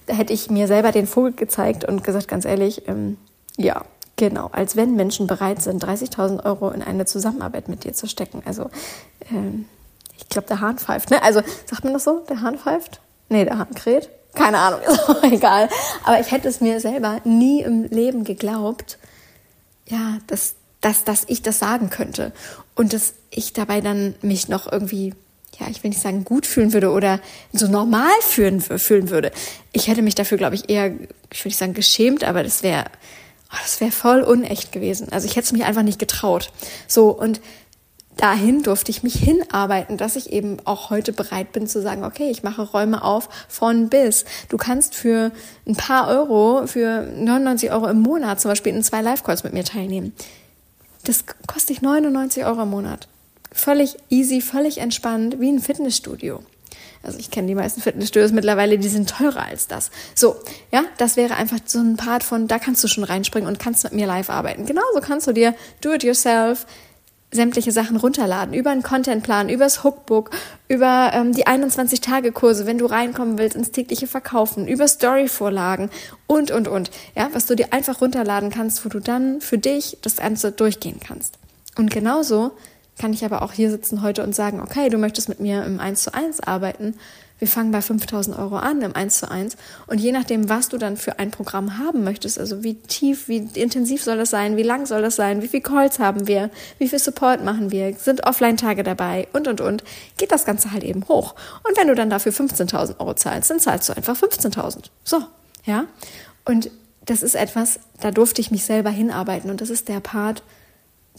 Da 0.07 0.15
hätte 0.15 0.33
ich 0.33 0.51
mir 0.51 0.67
selber 0.67 0.93
den 0.93 1.07
Vogel 1.07 1.33
gezeigt 1.33 1.85
und 1.85 2.05
gesagt, 2.05 2.29
ganz 2.29 2.45
ehrlich, 2.45 2.87
ähm, 2.89 3.17
ja, 3.57 3.85
Genau, 4.17 4.49
als 4.53 4.77
wenn 4.77 4.95
Menschen 4.95 5.27
bereit 5.27 5.61
sind, 5.61 5.85
30.000 5.85 6.45
Euro 6.45 6.71
in 6.71 6.83
eine 6.83 7.05
Zusammenarbeit 7.05 7.69
mit 7.69 7.83
dir 7.83 7.95
zu 7.95 8.07
stecken. 8.07 8.43
Also, 8.45 8.71
ähm, 9.31 9.65
ich 10.17 10.29
glaube, 10.29 10.47
der 10.47 10.61
Hahn 10.61 10.79
pfeift, 10.79 11.11
ne? 11.11 11.21
Also, 11.23 11.43
sagt 11.67 11.83
man 11.83 11.95
das 11.95 12.05
so? 12.05 12.21
Der 12.29 12.41
Hahn 12.41 12.57
pfeift? 12.57 13.01
Nee, 13.29 13.45
der 13.45 13.59
Hahn 13.59 13.75
kräht? 13.75 14.11
Keine 14.35 14.59
Ahnung, 14.59 14.81
ist 14.87 15.09
auch 15.09 15.23
egal. 15.25 15.69
Aber 16.05 16.21
ich 16.21 16.31
hätte 16.31 16.49
es 16.49 16.61
mir 16.61 16.79
selber 16.79 17.21
nie 17.25 17.63
im 17.63 17.85
Leben 17.85 18.23
geglaubt, 18.23 18.99
ja, 19.87 20.19
dass, 20.29 20.55
dass, 20.85 21.05
dass 21.05 21.25
ich 21.29 21.43
das 21.43 21.59
sagen 21.59 21.91
könnte. 21.91 22.33
Und 22.75 22.93
dass 22.93 23.15
ich 23.31 23.53
dabei 23.53 23.81
dann 23.81 24.15
mich 24.23 24.49
noch 24.49 24.71
irgendwie 24.71 25.15
ja, 25.61 25.69
ich 25.71 25.85
will 25.85 25.91
nicht 25.91 26.03
sagen 26.03 26.25
gut 26.25 26.47
fühlen 26.47 26.73
würde 26.73 26.91
oder 26.91 27.21
so 27.53 27.69
normal 27.69 28.11
fühlen, 28.23 28.61
fühlen 28.61 29.11
würde. 29.11 29.31
Ich 29.71 29.87
hätte 29.87 30.03
mich 30.03 30.17
dafür, 30.17 30.37
glaube 30.37 30.57
ich, 30.57 30.69
eher, 30.69 30.87
ich 31.31 31.45
will 31.45 31.51
nicht 31.51 31.59
sagen 31.59 31.75
geschämt, 31.75 32.25
aber 32.25 32.43
das 32.43 32.65
wäre 32.65 32.87
oh, 33.55 33.59
das 33.63 33.81
wäre 33.81 33.93
voll 33.93 34.23
unecht 34.23 34.73
gewesen. 34.73 35.09
Also 35.11 35.27
ich 35.27 35.37
hätte 35.37 35.47
es 35.47 35.53
mich 35.53 35.65
einfach 35.65 35.83
nicht 35.83 35.99
getraut. 35.99 36.51
So, 36.89 37.11
und 37.11 37.41
dahin 38.17 38.63
durfte 38.63 38.91
ich 38.91 39.03
mich 39.03 39.15
hinarbeiten, 39.15 39.97
dass 39.97 40.17
ich 40.17 40.33
eben 40.33 40.59
auch 40.65 40.91
heute 40.91 41.13
bereit 41.13 41.53
bin 41.53 41.67
zu 41.67 41.83
sagen, 41.83 42.05
okay, 42.05 42.31
ich 42.31 42.43
mache 42.43 42.63
Räume 42.63 43.03
auf 43.03 43.29
von 43.49 43.89
bis. 43.89 44.25
Du 44.49 44.57
kannst 44.57 44.95
für 44.95 45.33
ein 45.67 45.77
paar 45.77 46.09
Euro, 46.09 46.67
für 46.67 47.03
99 47.03 47.73
Euro 47.73 47.89
im 47.89 48.01
Monat 48.01 48.41
zum 48.41 48.51
Beispiel 48.51 48.75
in 48.75 48.83
zwei 48.83 49.03
Live-Calls 49.03 49.45
mit 49.45 49.53
mir 49.53 49.65
teilnehmen. 49.65 50.13
Das 51.05 51.25
kostet 51.47 51.71
dich 51.71 51.83
99 51.83 52.45
Euro 52.45 52.63
im 52.63 52.71
Monat. 52.71 53.09
Völlig 53.53 53.97
easy, 54.11 54.41
völlig 54.41 54.79
entspannt, 54.79 55.39
wie 55.39 55.51
ein 55.51 55.61
Fitnessstudio. 55.61 56.43
Also 57.03 57.19
ich 57.19 57.31
kenne 57.31 57.47
die 57.47 57.55
meisten 57.55 57.83
Fitnessstudios 57.83 58.33
mittlerweile, 58.33 58.79
die 58.79 58.89
sind 58.89 59.11
teurer 59.11 59.45
als 59.45 59.69
das. 59.69 59.91
So, 60.15 60.37
ja, 60.73 60.85
das 60.97 61.17
wäre 61.17 61.35
einfach 61.37 61.59
so 61.65 61.79
ein 61.79 61.97
Part 61.97 62.25
von, 62.25 62.49
da 62.49 62.59
kannst 62.59 62.83
du 62.83 62.89
schon 62.89 63.05
reinspringen 63.05 63.47
und 63.47 63.59
kannst 63.59 63.85
mit 63.85 63.93
mir 63.93 64.07
live 64.07 64.31
arbeiten. 64.31 64.65
Genauso 64.65 65.01
kannst 65.03 65.27
du 65.27 65.33
dir 65.33 65.55
do-it-yourself 65.83 66.67
sämtliche 67.35 67.73
Sachen 67.73 67.97
runterladen, 67.97 68.55
über 68.55 68.71
einen 68.71 68.83
Contentplan, 68.83 69.49
übers 69.49 69.83
Hookbook, 69.83 70.31
über 70.69 71.11
ähm, 71.13 71.33
die 71.33 71.47
21-Tage-Kurse, 71.47 72.65
wenn 72.65 72.79
du 72.79 72.87
reinkommen 72.87 73.39
willst 73.39 73.57
ins 73.57 73.73
tägliche 73.73 74.07
Verkaufen, 74.07 74.69
über 74.69 74.87
Story-Vorlagen 74.87 75.91
und, 76.27 76.51
und, 76.51 76.69
und. 76.69 76.91
Ja, 77.17 77.29
was 77.33 77.47
du 77.47 77.57
dir 77.57 77.73
einfach 77.73 78.01
runterladen 78.01 78.51
kannst, 78.51 78.85
wo 78.85 78.89
du 78.89 79.01
dann 79.01 79.41
für 79.41 79.59
dich 79.59 79.99
das 80.03 80.17
Ganze 80.17 80.53
durchgehen 80.53 81.01
kannst. 81.05 81.35
Und 81.77 81.91
genauso 81.91 82.53
kann 82.99 83.13
ich 83.13 83.25
aber 83.25 83.43
auch 83.43 83.53
hier 83.53 83.71
sitzen 83.71 84.03
heute 84.03 84.23
und 84.23 84.35
sagen, 84.35 84.61
okay, 84.61 84.89
du 84.89 84.99
möchtest 84.99 85.29
mit 85.29 85.41
mir 85.41 85.65
im 85.65 85.81
1 85.81 86.05
zu 86.05 86.15
1 86.15 86.41
arbeiten. 86.41 86.95
Wir 87.45 87.51
fangen 87.51 87.73
bei 87.73 87.83
5000 87.83 88.39
Euro 88.39 88.57
an 88.57 88.81
im 88.81 88.97
1 88.97 89.19
zu 89.19 89.31
1. 89.31 89.59
Und 89.87 89.99
je 89.99 90.13
nachdem, 90.13 90.49
was 90.49 90.71
du 90.71 90.79
dann 90.79 90.97
für 90.97 91.19
ein 91.19 91.31
Programm 91.31 91.77
haben 91.77 92.03
möchtest, 92.03 92.39
also 92.39 92.65
wie 92.65 92.73
tief, 92.73 93.29
wie 93.29 93.47
intensiv 93.53 94.03
soll 94.03 94.17
das 94.17 94.31
sein, 94.31 94.57
wie 94.57 94.63
lang 94.63 94.87
soll 94.87 95.03
das 95.03 95.17
sein, 95.17 95.43
wie 95.43 95.49
viel 95.49 95.61
Calls 95.61 95.99
haben 95.99 96.27
wir, 96.27 96.49
wie 96.79 96.89
viel 96.89 96.99
Support 96.99 97.45
machen 97.45 97.71
wir, 97.71 97.95
sind 97.97 98.25
Offline-Tage 98.25 98.83
dabei 98.83 99.29
und, 99.35 99.47
und, 99.47 99.61
und, 99.61 99.85
geht 100.17 100.33
das 100.33 100.47
Ganze 100.47 100.73
halt 100.73 100.85
eben 100.85 101.07
hoch. 101.07 101.35
Und 101.69 101.77
wenn 101.77 101.87
du 101.87 101.95
dann 101.95 102.09
dafür 102.09 102.33
15.000 102.33 102.99
Euro 102.99 103.13
zahlst, 103.13 103.51
dann 103.51 103.61
zahlst 103.61 103.91
du 103.91 103.93
einfach 103.95 104.17
15.000. 104.17 104.85
So, 105.05 105.23
ja. 105.67 105.85
Und 106.47 106.71
das 107.05 107.23
ist 107.23 107.35
etwas, 107.35 107.79
da 108.01 108.11
durfte 108.11 108.41
ich 108.41 108.53
mich 108.53 108.65
selber 108.65 108.89
hinarbeiten. 108.89 109.51
Und 109.51 109.61
das 109.61 109.69
ist 109.69 109.91
der 109.91 110.01
Part, 110.01 110.43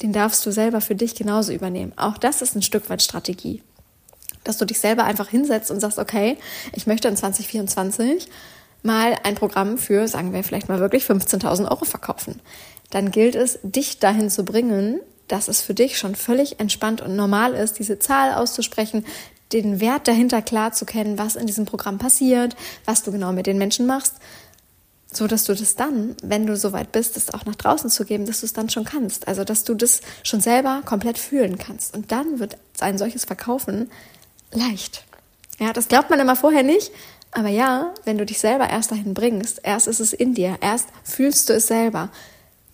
den 0.01 0.11
darfst 0.11 0.43
du 0.43 0.49
selber 0.49 0.81
für 0.81 0.95
dich 0.95 1.13
genauso 1.13 1.53
übernehmen. 1.53 1.93
Auch 1.97 2.17
das 2.17 2.41
ist 2.41 2.55
ein 2.55 2.63
Stück 2.63 2.89
weit 2.89 3.03
Strategie. 3.03 3.61
Dass 4.45 4.57
du 4.57 4.63
dich 4.63 4.79
selber 4.79 5.03
einfach 5.03 5.27
hinsetzt 5.27 5.69
und 5.71 5.81
sagst, 5.81 5.99
okay, 5.99 6.37
ich 6.71 6.87
möchte 6.87 7.09
in 7.09 7.17
2024 7.17 8.29
mal 8.81 9.17
ein 9.23 9.35
Programm 9.35 9.77
für, 9.77 10.07
sagen 10.07 10.31
wir 10.31 10.43
vielleicht 10.43 10.69
mal 10.69 10.79
wirklich 10.79 11.03
15.000 11.03 11.69
Euro 11.69 11.83
verkaufen. 11.83 12.41
Dann 12.91 13.11
gilt 13.11 13.35
es, 13.35 13.59
dich 13.63 13.99
dahin 13.99 14.29
zu 14.29 14.45
bringen, 14.45 15.01
dass 15.27 15.49
es 15.49 15.61
für 15.61 15.73
dich 15.73 15.97
schon 15.97 16.15
völlig 16.15 16.59
entspannt 16.59 17.01
und 17.01 17.17
normal 17.17 17.53
ist, 17.55 17.79
diese 17.79 17.99
Zahl 17.99 18.33
auszusprechen, 18.33 19.05
den 19.51 19.79
Wert 19.79 20.07
dahinter 20.07 20.41
klar 20.41 20.71
zu 20.71 20.85
kennen, 20.85 21.17
was 21.17 21.35
in 21.35 21.47
diesem 21.47 21.65
Programm 21.65 21.97
passiert, 21.97 22.55
was 22.85 23.03
du 23.03 23.11
genau 23.11 23.33
mit 23.33 23.47
den 23.47 23.57
Menschen 23.57 23.85
machst 23.85 24.15
so 25.17 25.27
dass 25.27 25.45
du 25.45 25.53
das 25.53 25.75
dann, 25.75 26.15
wenn 26.23 26.45
du 26.45 26.55
soweit 26.55 26.91
bist, 26.91 27.15
das 27.15 27.33
auch 27.33 27.45
nach 27.45 27.55
draußen 27.55 27.89
zu 27.89 28.05
geben, 28.05 28.25
dass 28.25 28.41
du 28.41 28.45
es 28.45 28.53
dann 28.53 28.69
schon 28.69 28.85
kannst. 28.85 29.27
Also, 29.27 29.43
dass 29.43 29.63
du 29.63 29.73
das 29.73 30.01
schon 30.23 30.41
selber 30.41 30.81
komplett 30.85 31.17
fühlen 31.17 31.57
kannst. 31.57 31.95
Und 31.95 32.11
dann 32.11 32.39
wird 32.39 32.57
ein 32.79 32.97
solches 32.97 33.25
Verkaufen 33.25 33.89
leicht. 34.55 35.03
Ja, 35.59 35.73
das 35.73 35.87
glaubt 35.87 36.09
man 36.09 36.19
immer 36.19 36.35
vorher 36.35 36.63
nicht. 36.63 36.91
Aber 37.31 37.49
ja, 37.49 37.93
wenn 38.05 38.17
du 38.17 38.25
dich 38.25 38.39
selber 38.39 38.69
erst 38.69 38.91
dahin 38.91 39.13
bringst, 39.13 39.59
erst 39.63 39.87
ist 39.87 39.99
es 39.99 40.13
in 40.13 40.33
dir, 40.33 40.57
erst 40.61 40.87
fühlst 41.03 41.49
du 41.49 41.53
es 41.53 41.67
selber, 41.67 42.09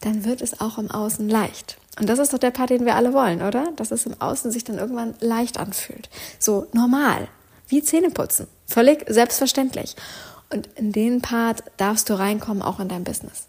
dann 0.02 0.24
wird 0.24 0.42
es 0.42 0.62
auch 0.62 0.78
im 0.78 0.92
Außen 0.92 1.28
leicht. 1.28 1.78
Und 2.00 2.08
das 2.08 2.20
ist 2.20 2.32
doch 2.32 2.38
der 2.38 2.52
Part, 2.52 2.70
den 2.70 2.86
wir 2.86 2.96
alle 2.96 3.14
wollen, 3.14 3.42
oder? 3.42 3.72
Dass 3.76 3.92
es 3.92 4.06
im 4.06 4.20
Außen 4.20 4.52
sich 4.52 4.64
dann 4.64 4.78
irgendwann 4.78 5.16
leicht 5.20 5.60
anfühlt. 5.60 6.10
So 6.40 6.68
normal, 6.74 7.28
wie 7.68 7.82
Zähneputzen. 7.82 8.48
Völlig 8.68 9.04
selbstverständlich. 9.08 9.96
Und 10.54 10.70
in 10.76 10.92
den 10.92 11.22
Part 11.22 11.64
darfst 11.78 12.10
du 12.10 12.14
reinkommen, 12.18 12.62
auch 12.62 12.80
in 12.80 12.88
dein 12.88 13.04
Business. 13.04 13.48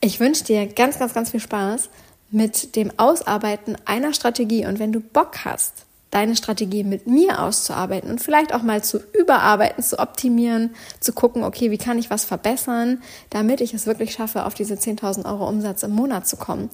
Ich 0.00 0.18
wünsche 0.18 0.44
dir 0.44 0.66
ganz, 0.66 0.98
ganz, 0.98 1.12
ganz 1.12 1.30
viel 1.30 1.40
Spaß 1.40 1.88
mit 2.30 2.74
dem 2.74 2.90
Ausarbeiten 2.96 3.76
einer 3.84 4.14
Strategie. 4.14 4.66
Und 4.66 4.78
wenn 4.78 4.92
du 4.92 5.00
Bock 5.00 5.44
hast, 5.44 5.84
deine 6.14 6.36
Strategie 6.36 6.84
mit 6.84 7.08
mir 7.08 7.42
auszuarbeiten 7.42 8.08
und 8.08 8.22
vielleicht 8.22 8.54
auch 8.54 8.62
mal 8.62 8.84
zu 8.84 9.00
überarbeiten, 9.18 9.82
zu 9.82 9.98
optimieren, 9.98 10.70
zu 11.00 11.12
gucken, 11.12 11.42
okay, 11.42 11.72
wie 11.72 11.78
kann 11.78 11.98
ich 11.98 12.08
was 12.08 12.24
verbessern, 12.24 13.02
damit 13.30 13.60
ich 13.60 13.74
es 13.74 13.86
wirklich 13.86 14.12
schaffe, 14.12 14.46
auf 14.46 14.54
diese 14.54 14.74
10.000 14.74 15.26
Euro 15.26 15.48
Umsatz 15.48 15.82
im 15.82 15.90
Monat 15.90 16.28
zu 16.28 16.36
kommen, 16.36 16.70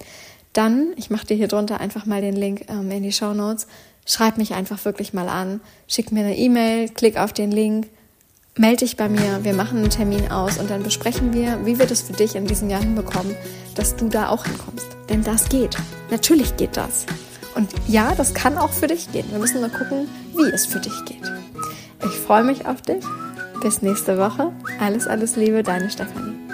dann, 0.52 0.92
ich 0.96 1.08
mache 1.08 1.26
dir 1.26 1.36
hier 1.36 1.48
drunter 1.48 1.80
einfach 1.80 2.04
mal 2.04 2.20
den 2.20 2.36
Link 2.36 2.66
ähm, 2.68 2.90
in 2.90 3.02
die 3.02 3.12
Show 3.12 3.32
Notes, 3.32 3.66
schreib 4.04 4.36
mich 4.36 4.52
einfach 4.52 4.84
wirklich 4.84 5.14
mal 5.14 5.28
an, 5.28 5.60
schick 5.88 6.12
mir 6.12 6.20
eine 6.20 6.36
E-Mail, 6.36 6.90
klick 6.90 7.16
auf 7.16 7.32
den 7.32 7.50
Link, 7.50 7.88
melde 8.56 8.84
dich 8.84 8.98
bei 8.98 9.08
mir, 9.08 9.42
wir 9.42 9.54
machen 9.54 9.78
einen 9.78 9.90
Termin 9.90 10.30
aus 10.30 10.58
und 10.58 10.70
dann 10.70 10.82
besprechen 10.82 11.32
wir, 11.32 11.64
wie 11.64 11.78
wir 11.78 11.86
das 11.86 12.02
für 12.02 12.12
dich 12.12 12.34
in 12.34 12.46
diesem 12.46 12.68
Jahr 12.68 12.80
hinbekommen, 12.82 13.34
dass 13.74 13.96
du 13.96 14.08
da 14.08 14.28
auch 14.28 14.44
hinkommst. 14.44 14.88
Denn 15.08 15.22
das 15.24 15.48
geht. 15.48 15.76
Natürlich 16.10 16.56
geht 16.58 16.76
das. 16.76 17.06
Und 17.54 17.70
ja, 17.88 18.14
das 18.14 18.34
kann 18.34 18.58
auch 18.58 18.70
für 18.70 18.86
dich 18.86 19.10
gehen. 19.12 19.26
Wir 19.30 19.38
müssen 19.38 19.60
nur 19.60 19.70
gucken, 19.70 20.08
wie 20.36 20.48
es 20.50 20.66
für 20.66 20.80
dich 20.80 21.04
geht. 21.04 21.32
Ich 22.04 22.18
freue 22.18 22.44
mich 22.44 22.66
auf 22.66 22.82
dich. 22.82 23.04
Bis 23.60 23.82
nächste 23.82 24.16
Woche. 24.16 24.52
Alles, 24.80 25.06
alles 25.06 25.36
Liebe, 25.36 25.62
deine 25.62 25.90
Stefanie. 25.90 26.49